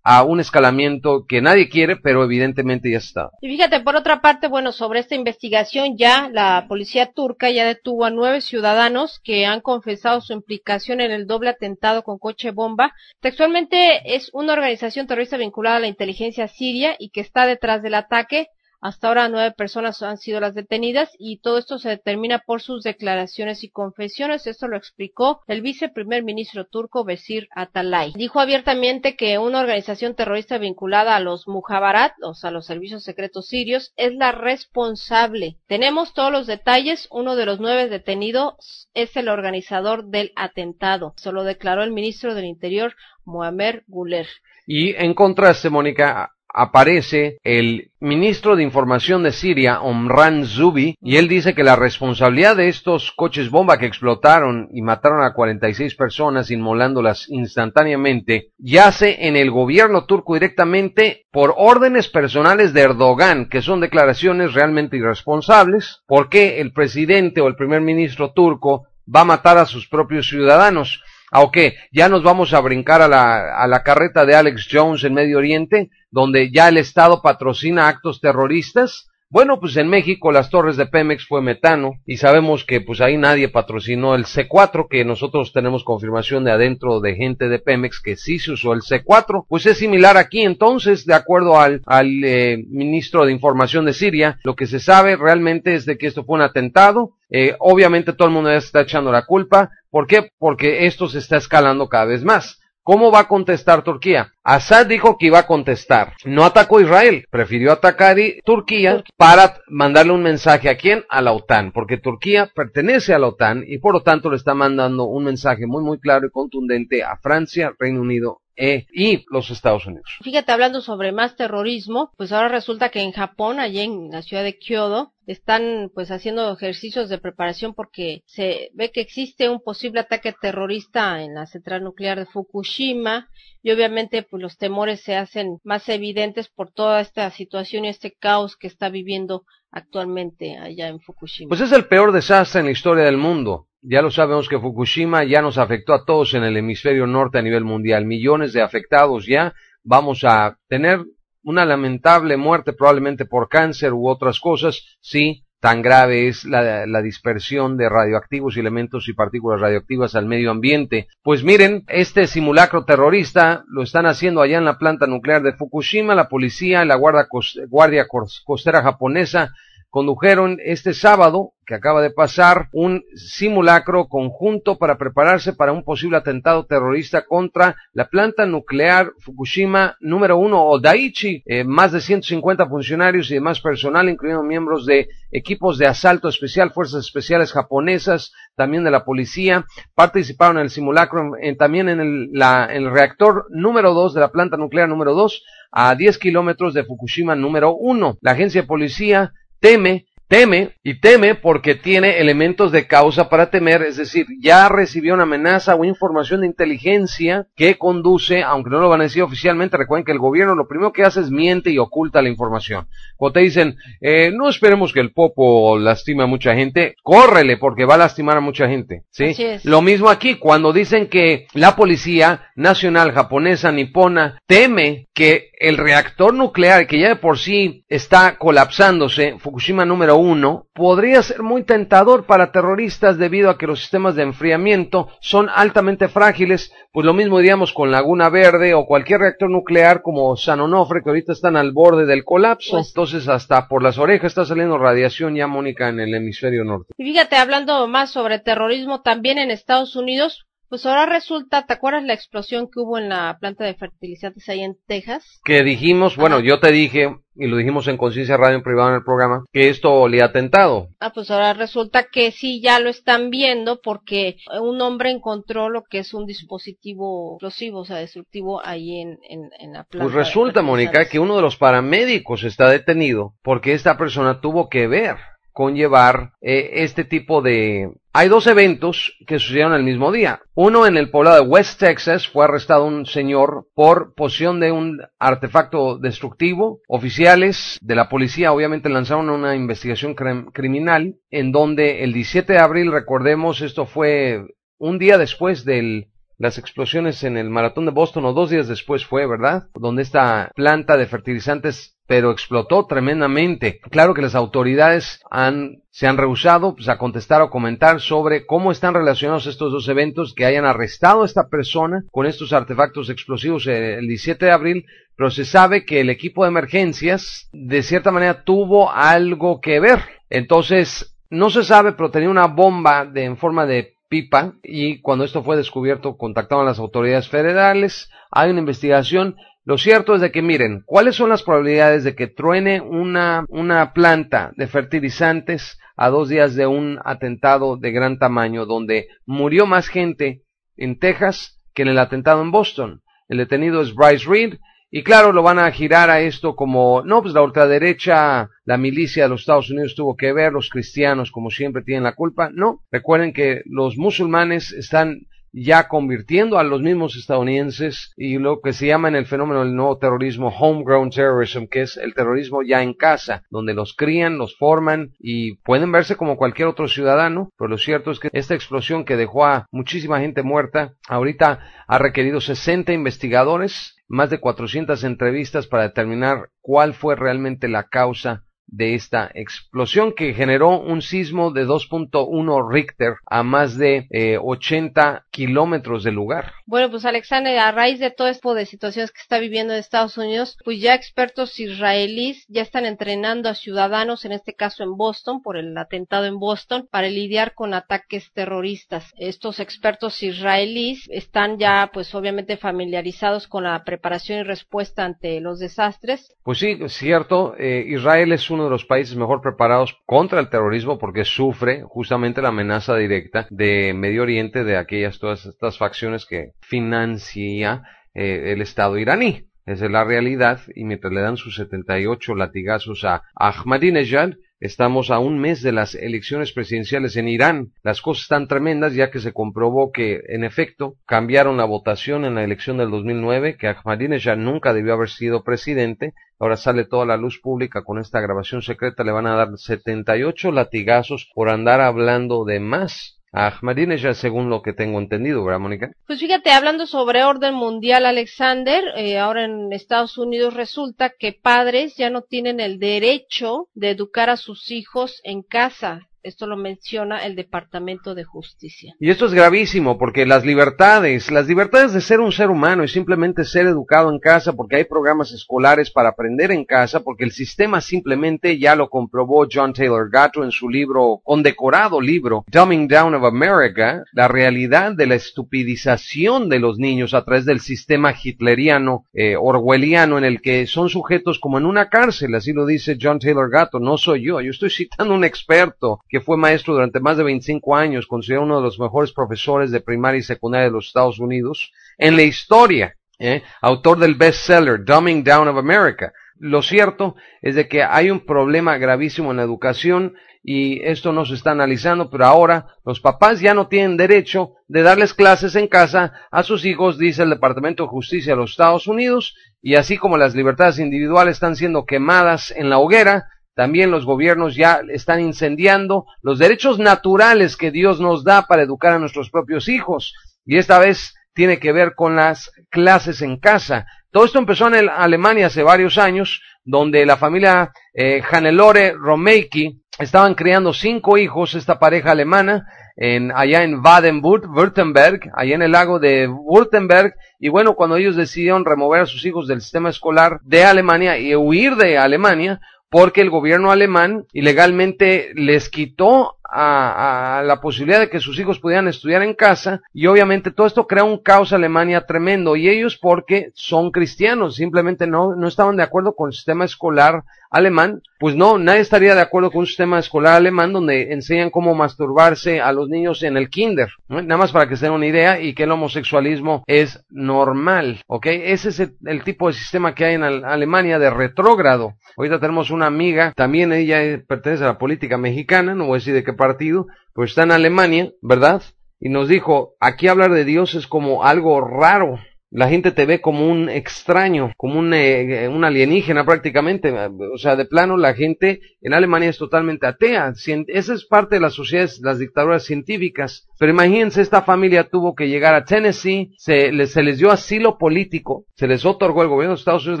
[0.08, 3.30] a un escalamiento que nadie quiere, pero evidentemente ya está.
[3.40, 8.04] Y fíjate, por otra parte, bueno, sobre esta investigación ya la policía turca ya detuvo
[8.04, 12.94] a nueve ciudadanos que han confesado su implicación en el doble atentado con coche bomba.
[13.20, 17.94] Textualmente es una organización terrorista vinculada a la inteligencia siria y que está detrás del
[17.94, 18.46] ataque.
[18.80, 22.82] Hasta ahora nueve personas han sido las detenidas y todo esto se determina por sus
[22.82, 24.46] declaraciones y confesiones.
[24.46, 28.12] Esto lo explicó el viceprimer ministro turco Besir Atalay.
[28.14, 33.48] Dijo abiertamente que una organización terrorista vinculada a los Mujabarat, o sea, los servicios secretos
[33.48, 35.56] sirios, es la responsable.
[35.66, 37.08] Tenemos todos los detalles.
[37.10, 41.14] Uno de los nueve detenidos es el organizador del atentado.
[41.16, 44.26] Se lo declaró el ministro del Interior, Muammer Guler.
[44.66, 51.28] Y en contraste, Mónica, aparece el ministro de Información de Siria, Omran Zubi, y él
[51.28, 56.50] dice que la responsabilidad de estos coches bomba que explotaron y mataron a 46 personas,
[56.50, 63.80] inmolándolas instantáneamente, yace en el gobierno turco directamente por órdenes personales de Erdogan, que son
[63.80, 69.66] declaraciones realmente irresponsables, porque el presidente o el primer ministro turco va a matar a
[69.66, 71.02] sus propios ciudadanos.
[71.32, 75.12] Aunque ya nos vamos a brincar a la, a la carreta de Alex Jones en
[75.12, 79.06] Medio Oriente, donde ya el Estado patrocina actos terroristas.
[79.28, 83.18] Bueno, pues en México las torres de Pemex fue metano y sabemos que pues ahí
[83.18, 88.16] nadie patrocinó el C4, que nosotros tenemos confirmación de adentro de gente de Pemex que
[88.16, 89.44] sí se usó el C4.
[89.46, 94.38] Pues es similar aquí entonces, de acuerdo al, al eh, ministro de Información de Siria,
[94.42, 97.10] lo que se sabe realmente es de que esto fue un atentado.
[97.28, 99.70] Eh, obviamente todo el mundo ya está echando la culpa.
[99.90, 100.30] ¿Por qué?
[100.38, 102.58] Porque esto se está escalando cada vez más.
[102.86, 104.32] ¿Cómo va a contestar Turquía?
[104.44, 106.12] Assad dijo que iba a contestar.
[106.24, 111.04] No atacó Israel, prefirió atacar Turquía para mandarle un mensaje a quién?
[111.08, 114.54] A la OTAN, porque Turquía pertenece a la OTAN y por lo tanto le está
[114.54, 119.50] mandando un mensaje muy muy claro y contundente a Francia, Reino Unido e y los
[119.50, 120.10] Estados Unidos.
[120.22, 124.42] Fíjate, hablando sobre más terrorismo, pues ahora resulta que en Japón, allí en la ciudad
[124.42, 130.00] de Kyoto, están pues haciendo ejercicios de preparación porque se ve que existe un posible
[130.00, 133.28] ataque terrorista en la central nuclear de Fukushima
[133.62, 138.12] y obviamente pues los temores se hacen más evidentes por toda esta situación y este
[138.12, 141.48] caos que está viviendo actualmente allá en Fukushima.
[141.48, 143.68] Pues es el peor desastre en la historia del mundo.
[143.88, 147.42] Ya lo sabemos que Fukushima ya nos afectó a todos en el hemisferio norte a
[147.42, 148.04] nivel mundial.
[148.04, 149.54] Millones de afectados ya.
[149.84, 151.04] Vamos a tener
[151.44, 157.76] una lamentable muerte probablemente por cáncer u otras cosas, sí, tan grave es la, dispersión
[157.76, 161.06] de radioactivos, elementos y partículas radioactivas al medio ambiente.
[161.22, 166.16] Pues miren, este simulacro terrorista lo están haciendo allá en la planta nuclear de Fukushima,
[166.16, 168.08] la policía, la guardia
[168.44, 169.52] costera japonesa
[169.90, 176.16] condujeron este sábado, que acaba de pasar, un simulacro conjunto para prepararse para un posible
[176.16, 181.42] atentado terrorista contra la planta nuclear Fukushima número uno o Daiichi.
[181.44, 186.72] Eh, más de 150 funcionarios y demás personal, incluyendo miembros de equipos de asalto especial,
[186.72, 192.68] fuerzas especiales japonesas, también de la policía, participaron en el simulacro, también en el, la,
[192.70, 196.84] en el reactor número dos de la planta nuclear número dos, a 10 kilómetros de
[196.84, 198.16] Fukushima número uno.
[198.20, 203.82] La agencia de policía teme, teme y teme porque tiene elementos de causa para temer,
[203.82, 208.88] es decir, ya recibió una amenaza o información de inteligencia que conduce, aunque no lo
[208.88, 211.78] van a decir oficialmente, recuerden que el gobierno lo primero que hace es miente y
[211.78, 212.88] oculta la información.
[213.16, 217.84] Cuando te dicen, eh, no esperemos que el popo lastime a mucha gente, córrele porque
[217.84, 219.34] va a lastimar a mucha gente, ¿sí?
[219.64, 226.34] Lo mismo aquí, cuando dicen que la policía nacional japonesa nipona teme que el reactor
[226.34, 232.26] nuclear, que ya de por sí está colapsándose, Fukushima número uno, podría ser muy tentador
[232.26, 237.38] para terroristas debido a que los sistemas de enfriamiento son altamente frágiles, pues lo mismo
[237.38, 241.72] diríamos con Laguna Verde o cualquier reactor nuclear como San Onofre, que ahorita están al
[241.72, 242.76] borde del colapso.
[242.76, 246.92] Pues Entonces hasta por las orejas está saliendo radiación ya, Mónica, en el hemisferio norte.
[246.96, 252.04] Y fíjate, hablando más sobre terrorismo, también en Estados Unidos, pues ahora resulta, ¿te acuerdas
[252.04, 255.40] la explosión que hubo en la planta de fertilizantes ahí en Texas?
[255.44, 258.96] Que dijimos, bueno, yo te dije, y lo dijimos en Conciencia Radio en privado en
[258.96, 260.88] el programa, que esto le ha atentado.
[261.00, 265.84] Ah, pues ahora resulta que sí, ya lo están viendo porque un hombre encontró lo
[265.84, 270.04] que es un dispositivo explosivo, o sea, destructivo ahí en, en, la planta.
[270.04, 274.86] Pues resulta, Mónica, que uno de los paramédicos está detenido porque esta persona tuvo que
[274.86, 275.16] ver
[275.56, 277.90] con llevar eh, este tipo de...
[278.12, 280.42] Hay dos eventos que sucedieron el mismo día.
[280.54, 285.00] Uno en el poblado de West Texas fue arrestado un señor por posesión de un
[285.18, 286.82] artefacto destructivo.
[286.88, 292.92] Oficiales de la policía obviamente lanzaron una investigación criminal en donde el 17 de abril,
[292.92, 294.44] recordemos, esto fue
[294.76, 299.06] un día después de las explosiones en el maratón de Boston o dos días después
[299.06, 299.68] fue, ¿verdad?
[299.74, 303.80] Donde esta planta de fertilizantes pero explotó tremendamente.
[303.90, 308.70] Claro que las autoridades han, se han rehusado pues, a contestar o comentar sobre cómo
[308.70, 313.66] están relacionados estos dos eventos, que hayan arrestado a esta persona con estos artefactos explosivos
[313.66, 318.44] el 17 de abril, pero se sabe que el equipo de emergencias de cierta manera
[318.44, 320.00] tuvo algo que ver.
[320.30, 325.24] Entonces, no se sabe, pero tenía una bomba de, en forma de pipa y cuando
[325.24, 330.30] esto fue descubierto contactaron a las autoridades federales, hay una investigación lo cierto es de
[330.30, 336.08] que miren, ¿cuáles son las probabilidades de que truene una, una planta de fertilizantes a
[336.08, 340.44] dos días de un atentado de gran tamaño donde murió más gente
[340.76, 343.02] en Texas que en el atentado en Boston?
[343.28, 344.54] El detenido es Bryce Reed
[344.88, 349.24] y claro, lo van a girar a esto como, no, pues la ultraderecha, la milicia
[349.24, 352.50] de los Estados Unidos tuvo que ver, los cristianos como siempre tienen la culpa.
[352.52, 355.22] No, recuerden que los musulmanes están
[355.58, 359.74] ya convirtiendo a los mismos estadounidenses y lo que se llama en el fenómeno del
[359.74, 364.54] nuevo terrorismo homegrown terrorism, que es el terrorismo ya en casa, donde los crían, los
[364.58, 369.06] forman y pueden verse como cualquier otro ciudadano, pero lo cierto es que esta explosión
[369.06, 375.66] que dejó a muchísima gente muerta, ahorita ha requerido 60 investigadores, más de 400 entrevistas
[375.66, 381.66] para determinar cuál fue realmente la causa de esta explosión que generó un sismo de
[381.66, 384.08] 2.1 Richter a más de
[384.42, 386.52] 80 eh, kilómetros del lugar.
[386.68, 390.18] Bueno, pues Alexander, a raíz de todo esto de situaciones que está viviendo en Estados
[390.18, 395.42] Unidos, pues ya expertos israelíes ya están entrenando a ciudadanos, en este caso en Boston,
[395.42, 399.12] por el atentado en Boston, para lidiar con ataques terroristas.
[399.16, 405.60] Estos expertos israelíes están ya, pues obviamente familiarizados con la preparación y respuesta ante los
[405.60, 406.34] desastres.
[406.42, 410.50] Pues sí, es cierto, eh, Israel es uno de los países mejor preparados contra el
[410.50, 416.26] terrorismo porque sufre justamente la amenaza directa de Medio Oriente, de aquellas todas estas facciones
[416.26, 417.82] que financia
[418.14, 419.44] eh, el Estado iraní.
[419.64, 425.18] Esa es la realidad y mientras le dan sus 78 latigazos a Ahmadinejad, Estamos a
[425.18, 427.72] un mes de las elecciones presidenciales en Irán.
[427.82, 432.36] Las cosas están tremendas ya que se comprobó que, en efecto, cambiaron la votación en
[432.36, 436.14] la elección del 2009, que Ahmadinejad nunca debió haber sido presidente.
[436.38, 439.04] Ahora sale toda la luz pública con esta grabación secreta.
[439.04, 444.62] Le van a dar 78 latigazos por andar hablando de más a Ahmadinejad, según lo
[444.62, 445.92] que tengo entendido, ¿verdad, Mónica?
[446.06, 451.96] Pues fíjate, hablando sobre orden mundial, Alexander, eh, ahora en Estados Unidos resulta que padres
[451.96, 456.08] ya no tienen el derecho de educar a sus hijos en casa.
[456.26, 458.96] Esto lo menciona el Departamento de Justicia.
[458.98, 462.88] Y esto es gravísimo porque las libertades, las libertades de ser un ser humano y
[462.88, 467.30] simplemente ser educado en casa porque hay programas escolares para aprender en casa porque el
[467.30, 473.14] sistema simplemente ya lo comprobó John Taylor Gatto en su libro, condecorado libro, Dumbing Down
[473.14, 479.04] of America, la realidad de la estupidización de los niños a través del sistema hitleriano,
[479.12, 483.20] eh, orwelliano en el que son sujetos como en una cárcel, así lo dice John
[483.20, 487.16] Taylor Gatto, no soy yo, yo estoy citando un experto que fue maestro durante más
[487.16, 490.88] de 25 años, considerado uno de los mejores profesores de primaria y secundaria de los
[490.88, 493.42] Estados Unidos, en la historia, ¿eh?
[493.60, 496.12] autor del bestseller Dumbing Down of America.
[496.38, 501.24] Lo cierto es de que hay un problema gravísimo en la educación y esto no
[501.24, 505.66] se está analizando, pero ahora los papás ya no tienen derecho de darles clases en
[505.66, 509.96] casa a sus hijos, dice el Departamento de Justicia de los Estados Unidos, y así
[509.96, 513.26] como las libertades individuales están siendo quemadas en la hoguera,
[513.56, 518.92] también los gobiernos ya están incendiando los derechos naturales que Dios nos da para educar
[518.92, 520.12] a nuestros propios hijos.
[520.44, 523.86] Y esta vez tiene que ver con las clases en casa.
[524.10, 530.34] Todo esto empezó en Alemania hace varios años, donde la familia eh, Hannelore Romeiki estaban
[530.34, 536.28] criando cinco hijos, esta pareja alemana, en, allá en Baden-Württemberg, allá en el lago de
[536.28, 541.18] Württemberg, y bueno, cuando ellos decidieron remover a sus hijos del sistema escolar de Alemania
[541.18, 542.60] y huir de Alemania,
[542.90, 548.88] porque el gobierno alemán ilegalmente les quitó a, la posibilidad de que sus hijos pudieran
[548.88, 552.96] estudiar en casa y obviamente todo esto crea un caos en Alemania tremendo y ellos
[552.96, 558.34] porque son cristianos simplemente no, no estaban de acuerdo con el sistema escolar alemán, pues
[558.34, 562.72] no, nadie estaría de acuerdo con un sistema escolar alemán donde enseñan cómo masturbarse a
[562.72, 565.64] los niños en el kinder, nada más para que se den una idea y que
[565.64, 568.26] el homosexualismo es normal, ¿ok?
[568.26, 571.94] Ese es el, tipo de sistema que hay en Alemania de retrógrado.
[572.16, 576.14] Ahorita tenemos una amiga, también ella pertenece a la política mexicana, no voy a decir
[576.14, 578.62] de qué partido, pues está en Alemania, ¿verdad?
[579.00, 582.18] Y nos dijo, aquí hablar de Dios es como algo raro,
[582.50, 586.90] la gente te ve como un extraño, como un, eh, un, alienígena prácticamente.
[586.90, 590.32] O sea, de plano la gente en Alemania es totalmente atea.
[590.68, 593.48] Esa es parte de las sociedades, las dictaduras científicas.
[593.58, 597.78] Pero imagínense, esta familia tuvo que llegar a Tennessee, se les, se les dio asilo
[597.78, 600.00] político, se les otorgó, el gobierno de Estados Unidos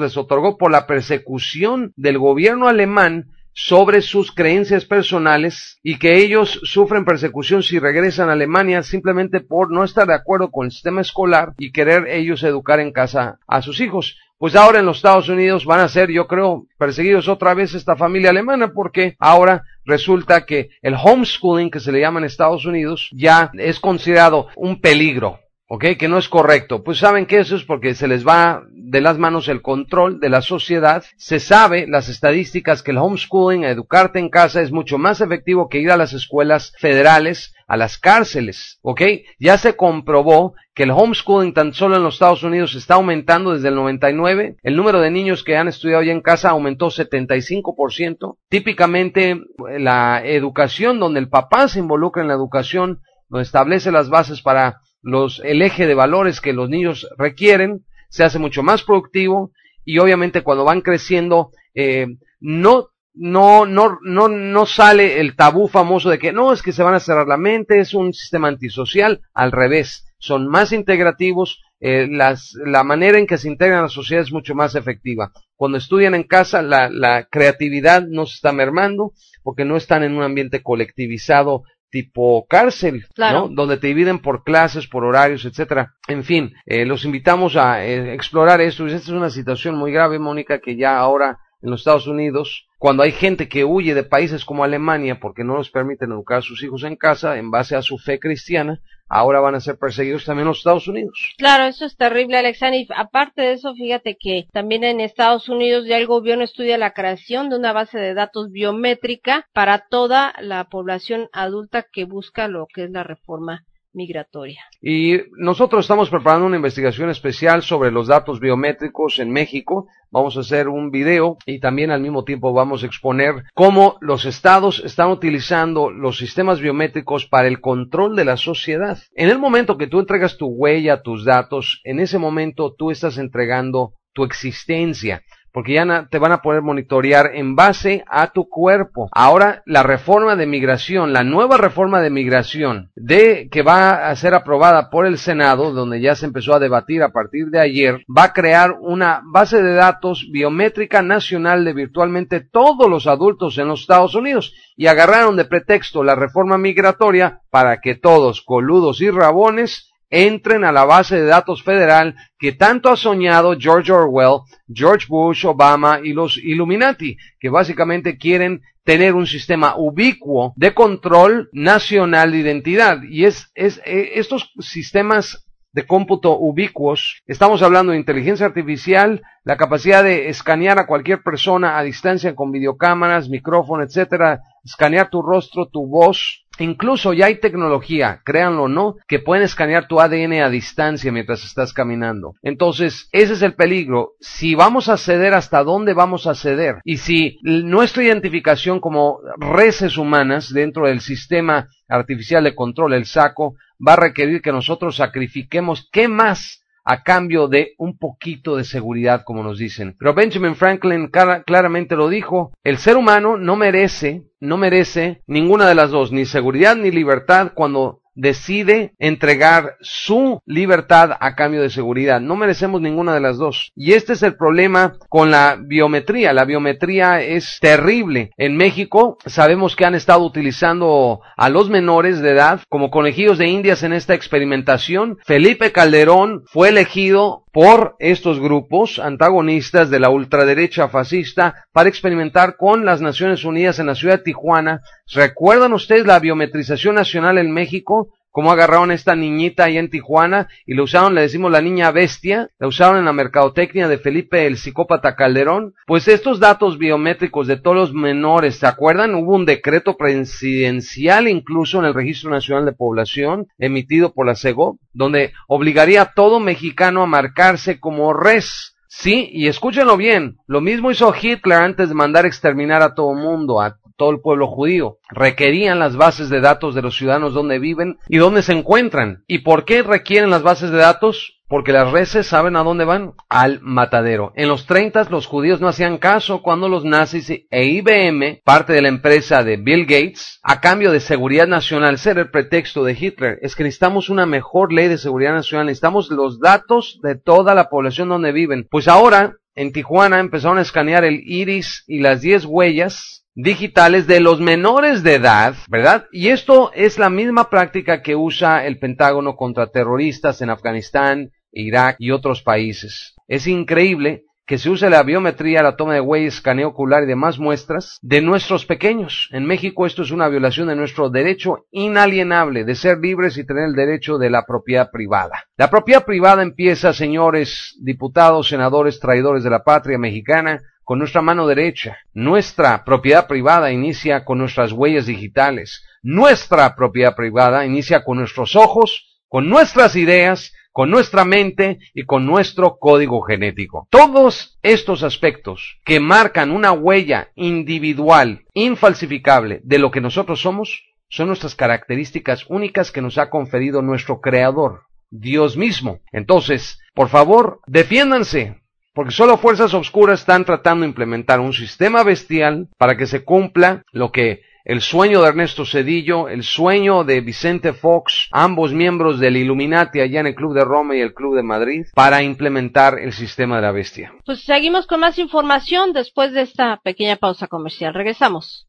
[0.00, 6.60] les otorgó por la persecución del gobierno alemán sobre sus creencias personales y que ellos
[6.62, 11.00] sufren persecución si regresan a Alemania simplemente por no estar de acuerdo con el sistema
[11.00, 14.18] escolar y querer ellos educar en casa a sus hijos.
[14.36, 17.96] Pues ahora en los Estados Unidos van a ser, yo creo, perseguidos otra vez esta
[17.96, 23.08] familia alemana porque ahora resulta que el homeschooling que se le llama en Estados Unidos
[23.12, 25.84] ya es considerado un peligro ¿ok?
[25.98, 26.82] Que no es correcto.
[26.82, 30.28] Pues saben que eso es porque se les va de las manos el control de
[30.28, 31.04] la sociedad.
[31.16, 35.80] Se sabe, las estadísticas, que el homeschooling, educarte en casa, es mucho más efectivo que
[35.80, 39.02] ir a las escuelas federales, a las cárceles, ¿ok?
[39.40, 43.68] Ya se comprobó que el homeschooling tan solo en los Estados Unidos está aumentando desde
[43.68, 44.56] el 99.
[44.62, 48.36] El número de niños que han estudiado ya en casa aumentó 75%.
[48.48, 49.40] Típicamente
[49.78, 54.80] la educación, donde el papá se involucra en la educación, donde establece las bases para
[55.06, 59.52] los, el eje de valores que los niños requieren, se hace mucho más productivo
[59.84, 62.08] y obviamente cuando van creciendo eh,
[62.40, 66.82] no no, no, no, no sale el tabú famoso de que no, es que se
[66.82, 72.08] van a cerrar la mente, es un sistema antisocial, al revés, son más integrativos, eh,
[72.10, 75.32] las, la manera en que se integran a la sociedad es mucho más efectiva.
[75.54, 80.14] Cuando estudian en casa, la, la creatividad no se está mermando porque no están en
[80.14, 83.48] un ambiente colectivizado tipo cárcel, ¿no?
[83.48, 85.94] Donde te dividen por clases, por horarios, etcétera.
[86.08, 88.86] En fin, eh, los invitamos a eh, explorar esto.
[88.86, 93.02] Esta es una situación muy grave, Mónica, que ya ahora en los Estados Unidos, cuando
[93.02, 96.62] hay gente que huye de países como Alemania porque no les permiten educar a sus
[96.62, 100.42] hijos en casa en base a su fe cristiana, ahora van a ser perseguidos también
[100.42, 101.34] en los Estados Unidos.
[101.38, 102.86] Claro, eso es terrible, Alexani.
[102.94, 107.48] Aparte de eso, fíjate que también en Estados Unidos ya el gobierno estudia la creación
[107.48, 112.84] de una base de datos biométrica para toda la población adulta que busca lo que
[112.84, 113.64] es la reforma
[113.96, 114.60] migratoria.
[114.80, 119.88] Y nosotros estamos preparando una investigación especial sobre los datos biométricos en México.
[120.10, 124.24] Vamos a hacer un video y también al mismo tiempo vamos a exponer cómo los
[124.24, 128.98] estados están utilizando los sistemas biométricos para el control de la sociedad.
[129.14, 133.18] En el momento que tú entregas tu huella, tus datos, en ese momento tú estás
[133.18, 135.22] entregando tu existencia
[135.56, 139.08] porque ya te van a poder monitorear en base a tu cuerpo.
[139.10, 144.34] Ahora, la reforma de migración, la nueva reforma de migración de que va a ser
[144.34, 148.24] aprobada por el Senado, donde ya se empezó a debatir a partir de ayer, va
[148.24, 153.80] a crear una base de datos biométrica nacional de virtualmente todos los adultos en los
[153.80, 159.90] Estados Unidos y agarraron de pretexto la reforma migratoria para que todos, coludos y rabones,
[160.10, 164.40] entren a la base de datos federal que tanto ha soñado George Orwell,
[164.72, 171.48] George Bush, Obama y los Illuminati, que básicamente quieren tener un sistema ubicuo de control
[171.52, 173.02] nacional de identidad.
[173.02, 175.46] Y es, es eh, estos sistemas
[175.76, 181.76] de cómputo ubicuos, estamos hablando de inteligencia artificial, la capacidad de escanear a cualquier persona
[181.76, 188.22] a distancia con videocámaras, micrófono, etcétera, escanear tu rostro, tu voz, Incluso ya hay tecnología,
[188.24, 192.34] créanlo o no, que pueden escanear tu ADN a distancia mientras estás caminando.
[192.42, 194.12] Entonces, ese es el peligro.
[194.20, 196.76] Si vamos a ceder, ¿hasta dónde vamos a ceder?
[196.84, 203.54] Y si nuestra identificación como reses humanas dentro del sistema artificial de control, el saco,
[203.86, 206.62] va a requerir que nosotros sacrifiquemos, ¿qué más?
[206.86, 209.96] A cambio de un poquito de seguridad, como nos dicen.
[209.98, 211.10] Pero Benjamin Franklin
[211.44, 216.24] claramente lo dijo, el ser humano no merece, no merece ninguna de las dos, ni
[216.24, 222.20] seguridad ni libertad cuando decide entregar su libertad a cambio de seguridad.
[222.20, 223.72] No merecemos ninguna de las dos.
[223.76, 226.32] Y este es el problema con la biometría.
[226.32, 228.30] La biometría es terrible.
[228.36, 233.48] En México sabemos que han estado utilizando a los menores de edad como conejillos de
[233.48, 235.18] indias en esta experimentación.
[235.24, 242.84] Felipe Calderón fue elegido por estos grupos antagonistas de la ultraderecha fascista para experimentar con
[242.84, 244.82] las Naciones Unidas en la ciudad de Tijuana.
[245.10, 248.12] ¿Recuerdan ustedes la biometrización nacional en México?
[248.36, 251.90] Cómo agarraron a esta niñita ahí en Tijuana y la usaron, le decimos la niña
[251.90, 255.72] bestia, la usaron en la mercadotecnia de Felipe el psicópata Calderón.
[255.86, 259.14] Pues estos datos biométricos de todos los menores, ¿se acuerdan?
[259.14, 264.80] Hubo un decreto presidencial incluso en el Registro Nacional de Población emitido por la CEGO,
[264.92, 268.76] donde obligaría a todo mexicano a marcarse como res.
[268.86, 273.62] Sí, y escúchenlo bien, lo mismo hizo Hitler antes de mandar exterminar a todo mundo,
[273.96, 274.98] todo el pueblo judío.
[275.10, 279.24] Requerían las bases de datos de los ciudadanos donde viven y dónde se encuentran.
[279.26, 281.32] ¿Y por qué requieren las bases de datos?
[281.48, 284.32] Porque las reses saben a dónde van, al matadero.
[284.34, 288.82] En los 30 los judíos no hacían caso cuando los nazis e IBM, parte de
[288.82, 293.38] la empresa de Bill Gates, a cambio de seguridad nacional, ser el pretexto de Hitler,
[293.42, 297.68] es que necesitamos una mejor ley de seguridad nacional, necesitamos los datos de toda la
[297.68, 298.66] población donde viven.
[298.68, 304.20] Pues ahora, en Tijuana empezaron a escanear el iris y las 10 huellas digitales de
[304.20, 306.06] los menores de edad, ¿verdad?
[306.10, 311.96] Y esto es la misma práctica que usa el Pentágono contra terroristas en Afganistán, Irak
[311.98, 313.14] y otros países.
[313.28, 317.38] Es increíble que se use la biometría, la toma de huellas, escaneo ocular y demás
[317.38, 319.28] muestras de nuestros pequeños.
[319.32, 323.64] En México esto es una violación de nuestro derecho inalienable de ser libres y tener
[323.64, 325.44] el derecho de la propiedad privada.
[325.58, 331.48] La propiedad privada empieza, señores diputados, senadores, traidores de la patria mexicana, con nuestra mano
[331.48, 331.98] derecha.
[332.14, 335.84] Nuestra propiedad privada inicia con nuestras huellas digitales.
[336.00, 342.24] Nuestra propiedad privada inicia con nuestros ojos, con nuestras ideas, con nuestra mente y con
[342.24, 343.88] nuestro código genético.
[343.90, 351.26] Todos estos aspectos que marcan una huella individual, infalsificable de lo que nosotros somos, son
[351.26, 355.98] nuestras características únicas que nos ha conferido nuestro Creador, Dios mismo.
[356.12, 358.60] Entonces, por favor, defiéndanse
[358.96, 363.82] porque solo fuerzas oscuras están tratando de implementar un sistema bestial para que se cumpla
[363.92, 369.36] lo que el sueño de Ernesto Cedillo, el sueño de Vicente Fox, ambos miembros del
[369.36, 373.12] Illuminati allá en el Club de Roma y el Club de Madrid, para implementar el
[373.12, 374.14] sistema de la bestia.
[374.24, 377.92] Pues seguimos con más información después de esta pequeña pausa comercial.
[377.92, 378.66] Regresamos.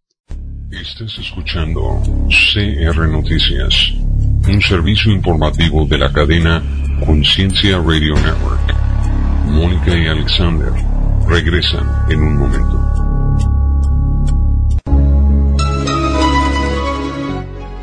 [0.69, 3.93] Estás escuchando CR Noticias,
[4.45, 6.61] un servicio informativo de la cadena
[7.05, 8.86] Conciencia Radio Network.
[9.47, 10.71] Mónica y Alexander
[11.27, 12.79] regresan en un momento.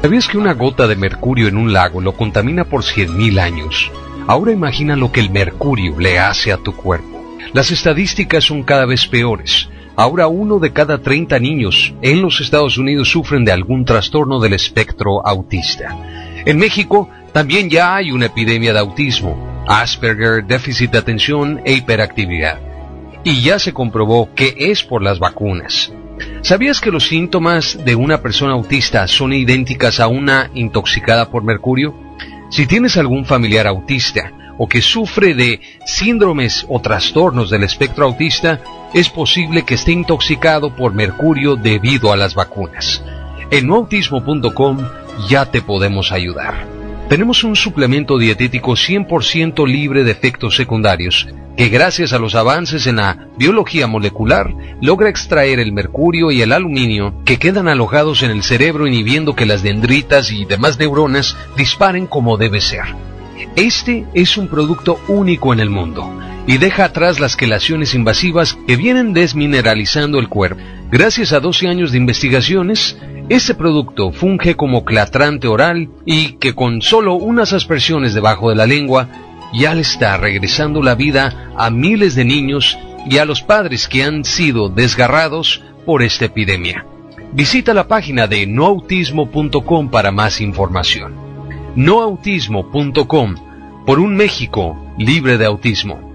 [0.03, 3.91] ¿Sabías que una gota de mercurio en un lago lo contamina por 100.000 años?
[4.27, 7.25] Ahora imagina lo que el mercurio le hace a tu cuerpo.
[7.53, 9.69] Las estadísticas son cada vez peores.
[9.97, 14.53] Ahora uno de cada 30 niños en los Estados Unidos sufren de algún trastorno del
[14.53, 15.97] espectro autista.
[16.45, 22.59] En México, También ya hay una epidemia de autismo, Asperger, déficit de atención e hiperactividad.
[23.25, 25.93] Y ya se comprobó que es por las vacunas.
[26.43, 31.95] ¿Sabías que los síntomas de una persona autista son idénticas a una intoxicada por mercurio?
[32.51, 38.61] Si tienes algún familiar autista o que sufre de síndromes o trastornos del espectro autista,
[38.93, 43.03] es posible que esté intoxicado por mercurio debido a las vacunas.
[43.51, 44.87] En noautismo.com
[45.29, 46.74] ya te podemos ayudar.
[47.09, 52.97] Tenemos un suplemento dietético 100% libre de efectos secundarios que gracias a los avances en
[52.97, 58.43] la biología molecular logra extraer el mercurio y el aluminio que quedan alojados en el
[58.43, 62.85] cerebro inhibiendo que las dendritas y demás neuronas disparen como debe ser.
[63.55, 66.11] Este es un producto único en el mundo
[66.47, 70.63] y deja atrás las quelaciones invasivas que vienen desmineralizando el cuerpo.
[70.91, 76.83] Gracias a 12 años de investigaciones, este producto funge como clatrante oral y que con
[76.83, 79.09] solo unas aspersiones debajo de la lengua
[79.55, 82.79] ya le está regresando la vida a miles de niños
[83.09, 86.87] y a los padres que han sido desgarrados por esta epidemia.
[87.33, 91.15] Visita la página de noautismo.com para más información.
[91.77, 93.35] noautismo.com
[93.87, 96.14] por un México libre de autismo.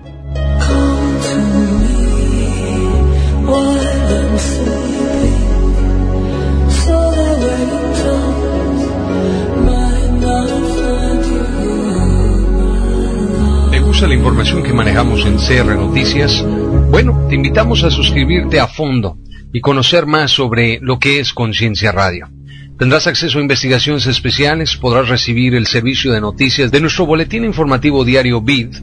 [14.08, 16.42] La información que manejamos en CR Noticias,
[16.90, 19.18] bueno, te invitamos a suscribirte a fondo
[19.52, 22.30] y conocer más sobre lo que es Conciencia Radio.
[22.78, 28.06] Tendrás acceso a investigaciones especiales, podrás recibir el servicio de noticias de nuestro boletín informativo
[28.06, 28.76] diario BID,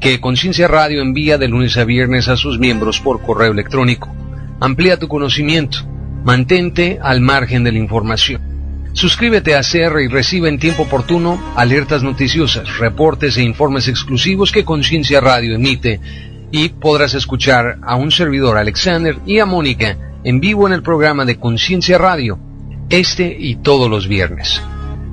[0.00, 4.12] que Conciencia Radio envía de lunes a viernes a sus miembros por correo electrónico.
[4.60, 5.78] Amplía tu conocimiento,
[6.24, 8.53] mantente al margen de la información.
[8.94, 14.64] Suscríbete a CR y recibe en tiempo oportuno alertas noticiosas, reportes e informes exclusivos que
[14.64, 16.00] Conciencia Radio emite
[16.52, 21.24] y podrás escuchar a un servidor Alexander y a Mónica en vivo en el programa
[21.24, 22.38] de Conciencia Radio,
[22.88, 24.62] este y todos los viernes.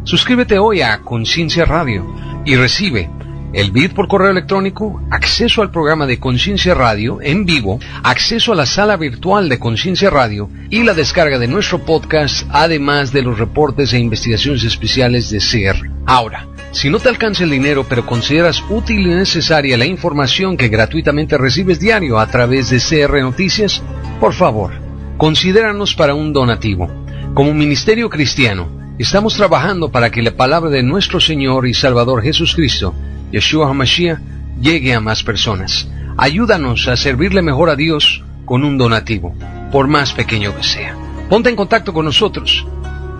[0.04, 2.06] Suscríbete hoy a Conciencia Radio
[2.46, 3.10] y recibe
[3.54, 8.56] el BID por correo electrónico, acceso al programa de Conciencia Radio en vivo, acceso a
[8.56, 13.38] la sala virtual de Conciencia Radio y la descarga de nuestro podcast, además de los
[13.38, 15.89] reportes e investigaciones especiales de CR.
[16.06, 20.70] Ahora, si no te alcanza el dinero pero consideras útil y necesaria la información que
[20.70, 23.84] gratuitamente recibes diario a través de CR Noticias,
[24.22, 24.72] por favor,
[25.18, 26.89] considéranos para un donativo.
[27.34, 32.95] Como ministerio cristiano, estamos trabajando para que la palabra de nuestro Señor y Salvador Jesucristo
[33.32, 34.20] Yeshua HaMashiach
[34.60, 35.88] llegue a más personas.
[36.18, 39.34] Ayúdanos a servirle mejor a Dios con un donativo,
[39.72, 40.96] por más pequeño que sea.
[41.30, 42.68] Ponte en contacto con nosotros.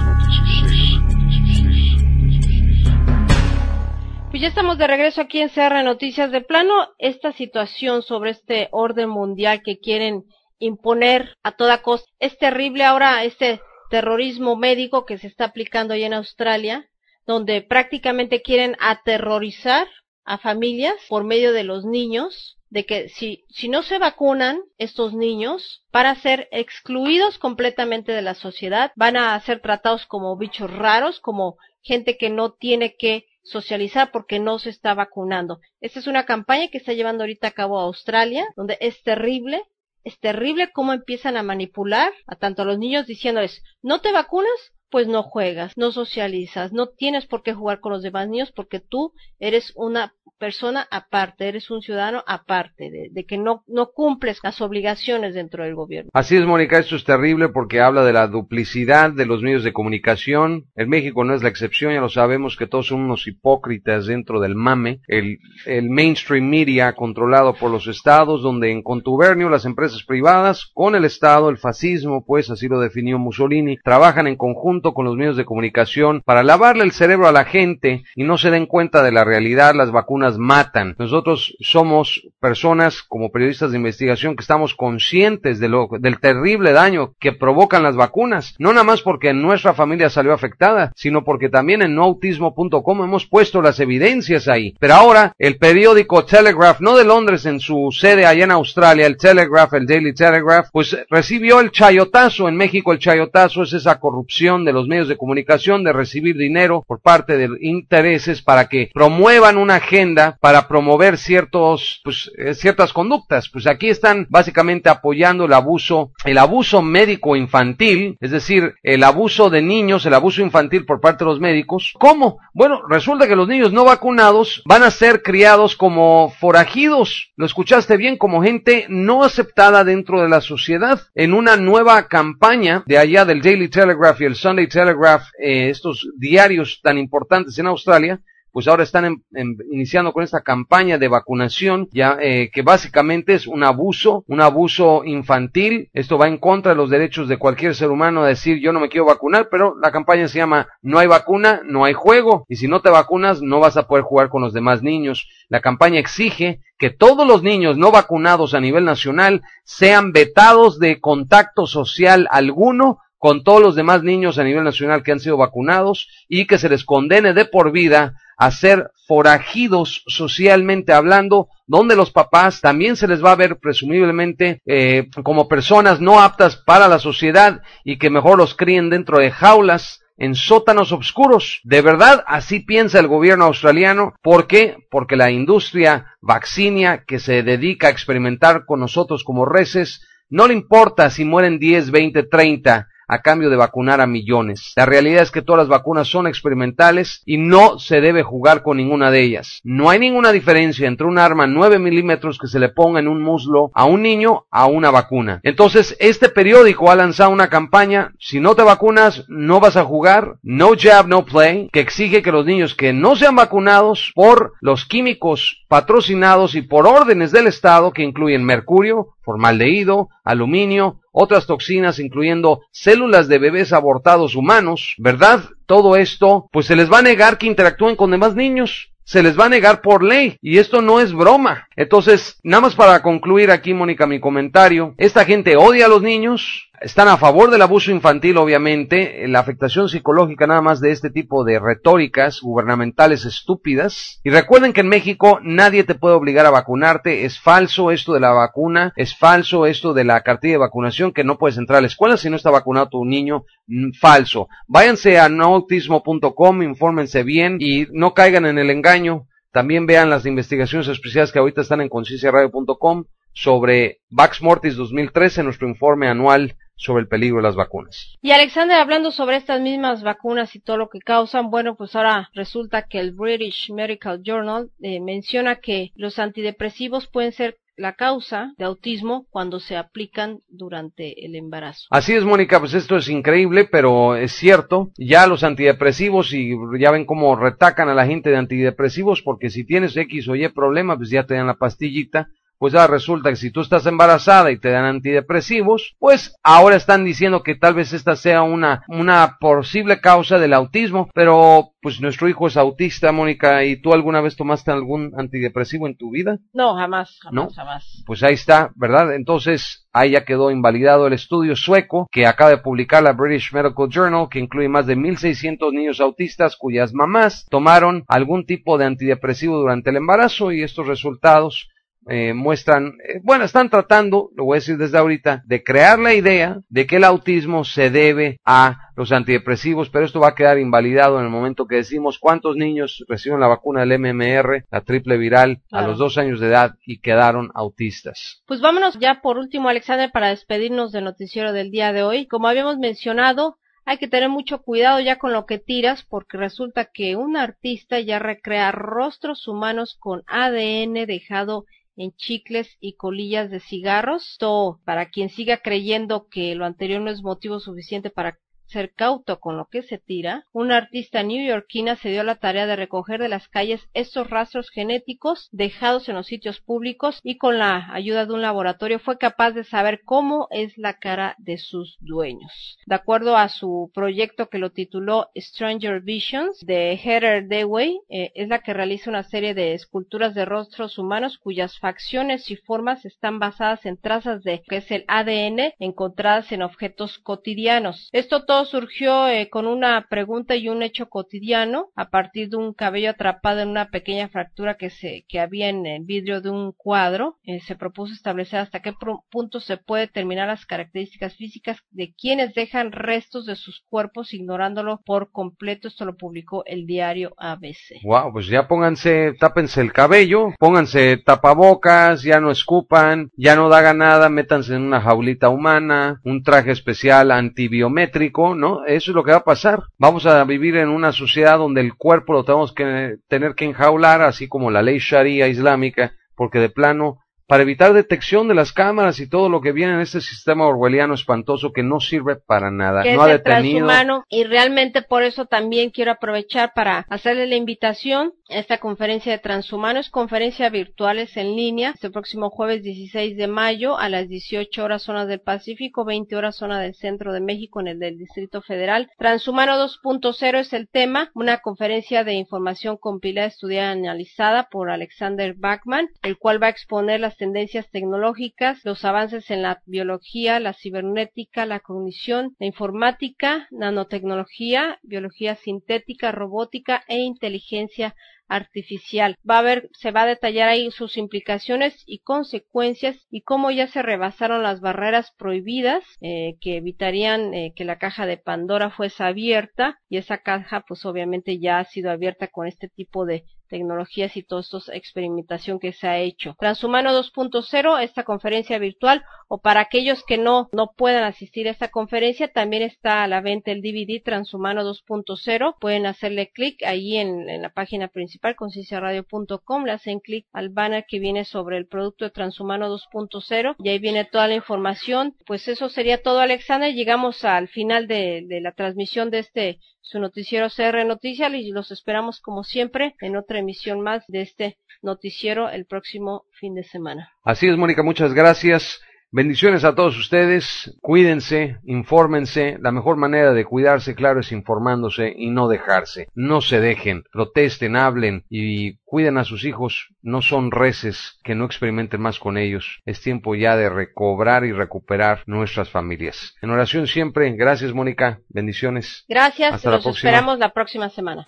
[4.29, 6.73] Pues ya estamos de regreso aquí en CR Noticias de plano.
[6.99, 10.25] Esta situación sobre este orden mundial que quieren
[10.59, 12.09] imponer a toda costa.
[12.19, 16.89] Es terrible ahora este terrorismo médico que se está aplicando allá en Australia,
[17.25, 19.87] donde prácticamente quieren aterrorizar
[20.25, 25.13] a familias por medio de los niños, de que si, si no se vacunan estos
[25.13, 31.21] niños, para ser excluidos completamente de la sociedad, van a ser tratados como bichos raros,
[31.21, 35.59] como gente que no tiene que socializar porque no se está vacunando.
[35.79, 39.63] Esta es una campaña que está llevando ahorita a cabo Australia, donde es terrible
[40.03, 45.07] es terrible cómo empiezan a manipular a tanto los niños diciéndoles, no te vacunas, pues
[45.07, 49.13] no juegas, no socializas, no tienes por qué jugar con los demás niños porque tú
[49.39, 55.33] eres una persona aparte, eres un ciudadano aparte, de, que no, no cumples las obligaciones
[55.33, 56.11] dentro del gobierno.
[56.13, 59.73] Así es, Mónica, esto es terrible porque habla de la duplicidad de los medios de
[59.73, 60.65] comunicación.
[60.75, 64.39] En México no es la excepción, ya lo sabemos que todos son unos hipócritas dentro
[64.39, 65.01] del mame.
[65.07, 70.95] El, el mainstream media controlado por los estados, donde en contubernio las empresas privadas con
[70.95, 75.37] el estado, el fascismo, pues así lo definió Mussolini, trabajan en conjunto con los medios
[75.37, 79.11] de comunicación para lavarle el cerebro a la gente y no se den cuenta de
[79.11, 80.95] la realidad, las vacunas vacunas matan.
[80.97, 87.13] Nosotros somos personas como periodistas de investigación que estamos conscientes de lo, del terrible daño
[87.19, 88.55] que provocan las vacunas.
[88.57, 93.61] No nada más porque nuestra familia salió afectada, sino porque también en noautismo.com hemos puesto
[93.61, 94.75] las evidencias ahí.
[94.79, 99.17] Pero ahora el periódico Telegraph, no de Londres en su sede allá en Australia, el
[99.17, 102.47] Telegraph, el Daily Telegraph, pues recibió el chayotazo.
[102.47, 106.83] En México el chayotazo es esa corrupción de los medios de comunicación de recibir dinero
[106.85, 112.91] por parte de intereses para que promuevan una agenda para promover ciertos, pues, eh, ciertas
[112.91, 113.49] conductas.
[113.49, 119.49] Pues aquí están básicamente apoyando el abuso, el abuso médico infantil, es decir, el abuso
[119.49, 121.93] de niños, el abuso infantil por parte de los médicos.
[121.97, 122.39] ¿Cómo?
[122.53, 127.31] Bueno, resulta que los niños no vacunados van a ser criados como forajidos.
[127.37, 131.01] Lo escuchaste bien, como gente no aceptada dentro de la sociedad.
[131.15, 136.09] En una nueva campaña de allá del Daily Telegraph y el Sunday Telegraph, eh, estos
[136.17, 138.19] diarios tan importantes en Australia,
[138.51, 139.21] pues ahora están
[139.69, 145.03] iniciando con esta campaña de vacunación, ya eh, que básicamente es un abuso, un abuso
[145.05, 145.91] infantil.
[145.93, 148.79] Esto va en contra de los derechos de cualquier ser humano a decir yo no
[148.79, 152.55] me quiero vacunar, pero la campaña se llama no hay vacuna, no hay juego, y
[152.55, 155.29] si no te vacunas no vas a poder jugar con los demás niños.
[155.49, 160.99] La campaña exige que todos los niños no vacunados a nivel nacional sean vetados de
[160.99, 166.07] contacto social alguno con todos los demás niños a nivel nacional que han sido vacunados
[166.27, 172.11] y que se les condene de por vida a ser forajidos socialmente hablando, donde los
[172.11, 176.99] papás también se les va a ver presumiblemente eh, como personas no aptas para la
[176.99, 181.61] sociedad y que mejor los críen dentro de jaulas en sótanos oscuros.
[181.63, 184.13] De verdad, así piensa el gobierno australiano.
[184.21, 184.77] ¿Por qué?
[184.91, 190.53] Porque la industria vaccinia que se dedica a experimentar con nosotros como reces, no le
[190.53, 194.73] importa si mueren 10, 20, 30 a cambio de vacunar a millones.
[194.75, 198.77] La realidad es que todas las vacunas son experimentales y no se debe jugar con
[198.77, 199.61] ninguna de ellas.
[199.63, 203.21] No hay ninguna diferencia entre un arma 9 milímetros que se le ponga en un
[203.21, 205.39] muslo a un niño a una vacuna.
[205.43, 210.37] Entonces, este periódico ha lanzado una campaña, si no te vacunas, no vas a jugar,
[210.43, 214.85] no jab, no play, que exige que los niños que no sean vacunados por los
[214.85, 222.61] químicos patrocinados y por órdenes del Estado, que incluyen mercurio, formaldehído, aluminio, otras toxinas incluyendo
[222.71, 225.43] células de bebés abortados humanos, ¿verdad?
[225.65, 228.93] Todo esto, pues se les va a negar que interactúen con demás niños.
[229.03, 230.37] Se les va a negar por ley.
[230.41, 231.67] Y esto no es broma.
[231.75, 234.95] Entonces, nada más para concluir aquí, Mónica, mi comentario.
[234.97, 239.89] Esta gente odia a los niños, están a favor del abuso infantil, obviamente, la afectación
[239.89, 244.19] psicológica nada más de este tipo de retóricas gubernamentales estúpidas.
[244.23, 248.19] Y recuerden que en México nadie te puede obligar a vacunarte, es falso esto de
[248.19, 251.81] la vacuna, es falso esto de la cartilla de vacunación, que no puedes entrar a
[251.81, 254.47] la escuela si no está vacunado tu niño, mm, falso.
[254.67, 259.25] Váyanse a noautismo.com, infórmense bien y no caigan en el engaño.
[259.51, 265.67] También vean las investigaciones especiales que ahorita están en concienciaradio.com sobre Vax Mortis 2013, nuestro
[265.67, 268.15] informe anual sobre el peligro de las vacunas.
[268.21, 272.29] Y Alexander, hablando sobre estas mismas vacunas y todo lo que causan, bueno, pues ahora
[272.33, 278.53] resulta que el British Medical Journal eh, menciona que los antidepresivos pueden ser la causa
[278.57, 281.87] de autismo cuando se aplican durante el embarazo.
[281.91, 284.89] Así es, Mónica, pues esto es increíble, pero es cierto.
[284.97, 289.63] Ya los antidepresivos, y ya ven cómo retacan a la gente de antidepresivos, porque si
[289.63, 293.35] tienes X o Y problema, pues ya te dan la pastillita pues ahora resulta que
[293.35, 297.93] si tú estás embarazada y te dan antidepresivos, pues ahora están diciendo que tal vez
[297.93, 303.63] esta sea una, una posible causa del autismo, pero pues nuestro hijo es autista, Mónica,
[303.63, 306.39] ¿y tú alguna vez tomaste algún antidepresivo en tu vida?
[306.53, 307.49] No, jamás, jamás, ¿No?
[307.49, 308.03] jamás.
[308.05, 309.15] Pues ahí está, ¿verdad?
[309.15, 313.89] Entonces, ahí ya quedó invalidado el estudio sueco que acaba de publicar la British Medical
[313.89, 319.57] Journal, que incluye más de 1.600 niños autistas cuyas mamás tomaron algún tipo de antidepresivo
[319.57, 321.69] durante el embarazo y estos resultados
[322.09, 326.13] eh, muestran, eh, bueno, están tratando, lo voy a decir desde ahorita, de crear la
[326.13, 330.57] idea de que el autismo se debe a los antidepresivos, pero esto va a quedar
[330.57, 335.17] invalidado en el momento que decimos cuántos niños reciben la vacuna del MMR, la triple
[335.17, 338.41] viral, a los dos años de edad y quedaron autistas.
[338.47, 342.27] Pues vámonos ya por último, Alexander, para despedirnos del noticiero del día de hoy.
[342.27, 346.85] Como habíamos mencionado, hay que tener mucho cuidado ya con lo que tiras porque resulta
[346.85, 351.65] que un artista ya recrea rostros humanos con ADN dejado
[351.97, 354.31] en chicles y colillas de cigarros.
[354.31, 359.39] Esto, para quien siga creyendo que lo anterior no es motivo suficiente para ser cauto
[359.39, 363.29] con lo que se tira, una artista neoyorquina se dio la tarea de recoger de
[363.29, 368.33] las calles estos rastros genéticos dejados en los sitios públicos y con la ayuda de
[368.33, 372.77] un laboratorio fue capaz de saber cómo es la cara de sus dueños.
[372.85, 378.47] De acuerdo a su proyecto que lo tituló Stranger Visions de Heather Dewey, eh, es
[378.47, 383.39] la que realiza una serie de esculturas de rostros humanos cuyas facciones y formas están
[383.39, 388.09] basadas en trazas de que es el ADN encontradas en objetos cotidianos.
[388.11, 392.73] Esto todo surgió eh, con una pregunta y un hecho cotidiano a partir de un
[392.73, 396.71] cabello atrapado en una pequeña fractura que se que había en el vidrio de un
[396.71, 397.37] cuadro.
[397.43, 398.93] Eh, se propuso establecer hasta qué
[399.29, 405.01] punto se puede determinar las características físicas de quienes dejan restos de sus cuerpos ignorándolo
[405.05, 405.87] por completo.
[405.87, 408.01] Esto lo publicó el diario ABC.
[408.03, 413.99] Wow, pues ya pónganse, tápense el cabello, pónganse tapabocas, ya no escupan, ya no dagan
[413.99, 418.85] nada, métanse en una jaulita humana, un traje especial antibiométrico, ¿no?
[418.85, 419.83] Eso es lo que va a pasar.
[419.97, 424.21] Vamos a vivir en una sociedad donde el cuerpo lo tenemos que tener que enjaular,
[424.21, 429.19] así como la ley sharia islámica, porque de plano para evitar detección de las cámaras
[429.19, 433.03] y todo lo que viene en este sistema orwelliano espantoso que no sirve para nada.
[433.03, 433.87] Que no es ha el detenido.
[433.87, 439.31] transhumano y realmente por eso también quiero aprovechar para hacerle la invitación a esta conferencia
[439.31, 444.83] de transhumanos, conferencia virtuales en línea, este próximo jueves 16 de mayo a las 18
[444.83, 448.61] horas zona del Pacífico, 20 horas zona del centro de México en el del Distrito
[448.61, 449.09] Federal.
[449.17, 455.53] Transhumano 2.0 es el tema, una conferencia de información compilada, estudiada y analizada por Alexander
[455.55, 460.73] Bachman, el cual va a exponer las tendencias tecnológicas, los avances en la biología, la
[460.73, 468.15] cibernética, la cognición, la informática, nanotecnología, biología sintética, robótica e inteligencia
[468.47, 469.35] artificial.
[469.49, 473.87] Va a ver, se va a detallar ahí sus implicaciones y consecuencias y cómo ya
[473.87, 479.23] se rebasaron las barreras prohibidas eh, que evitarían eh, que la caja de Pandora fuese
[479.23, 484.35] abierta y esa caja pues obviamente ya ha sido abierta con este tipo de tecnologías
[484.37, 486.55] y toda esta experimentación que se ha hecho.
[486.59, 491.89] Transhumano 2.0, esta conferencia virtual, o para aquellos que no, no puedan asistir a esta
[491.89, 495.75] conferencia, también está a la venta el DVD Transhumano 2.0.
[495.79, 501.05] Pueden hacerle clic ahí en, en, la página principal, concienciaradio.com, le hacen clic al banner
[501.07, 505.35] que viene sobre el producto de Transhumano 2.0 y ahí viene toda la información.
[505.45, 506.93] Pues eso sería todo, Alexander.
[506.93, 509.79] Llegamos al final de, de la transmisión de este
[510.09, 514.77] su noticiero CR Noticias y los esperamos como siempre en otra emisión más de este
[515.01, 517.33] noticiero el próximo fin de semana.
[517.43, 519.01] Así es, Mónica, muchas gracias.
[519.29, 525.49] Bendiciones a todos ustedes, cuídense, infórmense, la mejor manera de cuidarse, claro, es informándose y
[525.49, 531.39] no dejarse, no se dejen, protesten, hablen y cuiden a sus hijos, no son reces,
[531.43, 536.55] que no experimenten más con ellos, es tiempo ya de recobrar y recuperar nuestras familias.
[536.61, 539.25] En oración siempre, gracias Mónica, bendiciones.
[539.27, 540.29] Gracias, Hasta los la próxima.
[540.29, 541.43] esperamos la próxima semana.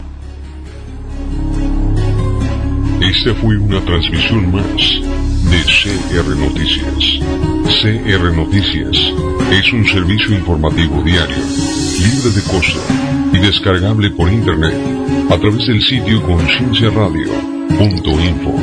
[3.01, 7.19] Esta fue una transmisión más de CR Noticias.
[7.81, 8.95] CR Noticias
[9.51, 12.79] es un servicio informativo diario, libre de costo
[13.33, 14.75] y descargable por internet
[15.29, 18.53] a través del sitio concienciaradio.info.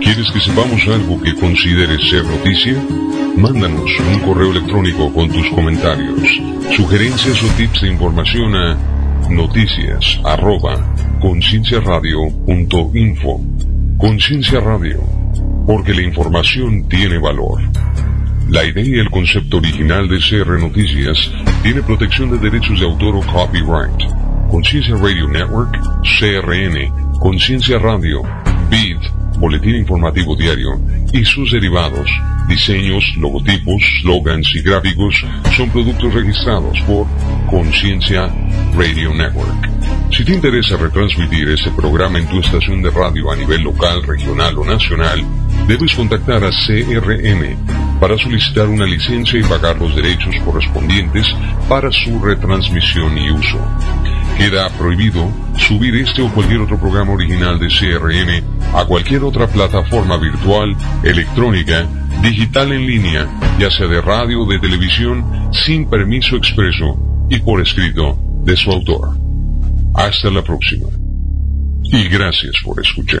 [0.00, 2.74] ¿Quieres que sepamos algo que consideres ser noticia?
[3.36, 6.28] Mándanos un correo electrónico con tus comentarios,
[6.76, 8.76] sugerencias o tips de información a
[9.30, 10.92] noticias arroba.
[11.20, 11.80] Conciencia
[14.60, 15.19] Radio,
[15.70, 17.62] porque la información tiene valor.
[18.48, 21.30] La idea y el concepto original de CR Noticias
[21.62, 24.02] tiene protección de derechos de autor o copyright.
[24.50, 25.78] Conciencia Radio Network,
[26.18, 28.20] CRN, Conciencia Radio,
[28.68, 28.96] BID,
[29.38, 30.80] Boletín Informativo Diario
[31.12, 32.10] y sus derivados,
[32.48, 35.24] diseños, logotipos, slogans y gráficos
[35.56, 37.06] son productos registrados por
[37.48, 38.28] Conciencia
[38.76, 39.70] Radio Network.
[40.10, 44.58] Si te interesa retransmitir este programa en tu estación de radio a nivel local, regional
[44.58, 45.24] o nacional,
[45.66, 51.26] debes contactar a CRM para solicitar una licencia y pagar los derechos correspondientes
[51.68, 53.58] para su retransmisión y uso.
[54.38, 60.16] Queda prohibido subir este o cualquier otro programa original de CRM a cualquier otra plataforma
[60.16, 61.86] virtual, electrónica,
[62.22, 67.60] digital en línea, ya sea de radio o de televisión, sin permiso expreso y por
[67.60, 69.10] escrito de su autor.
[69.94, 70.88] Hasta la próxima.
[71.82, 73.20] Y gracias por escuchar.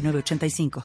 [0.00, 0.70] 906985.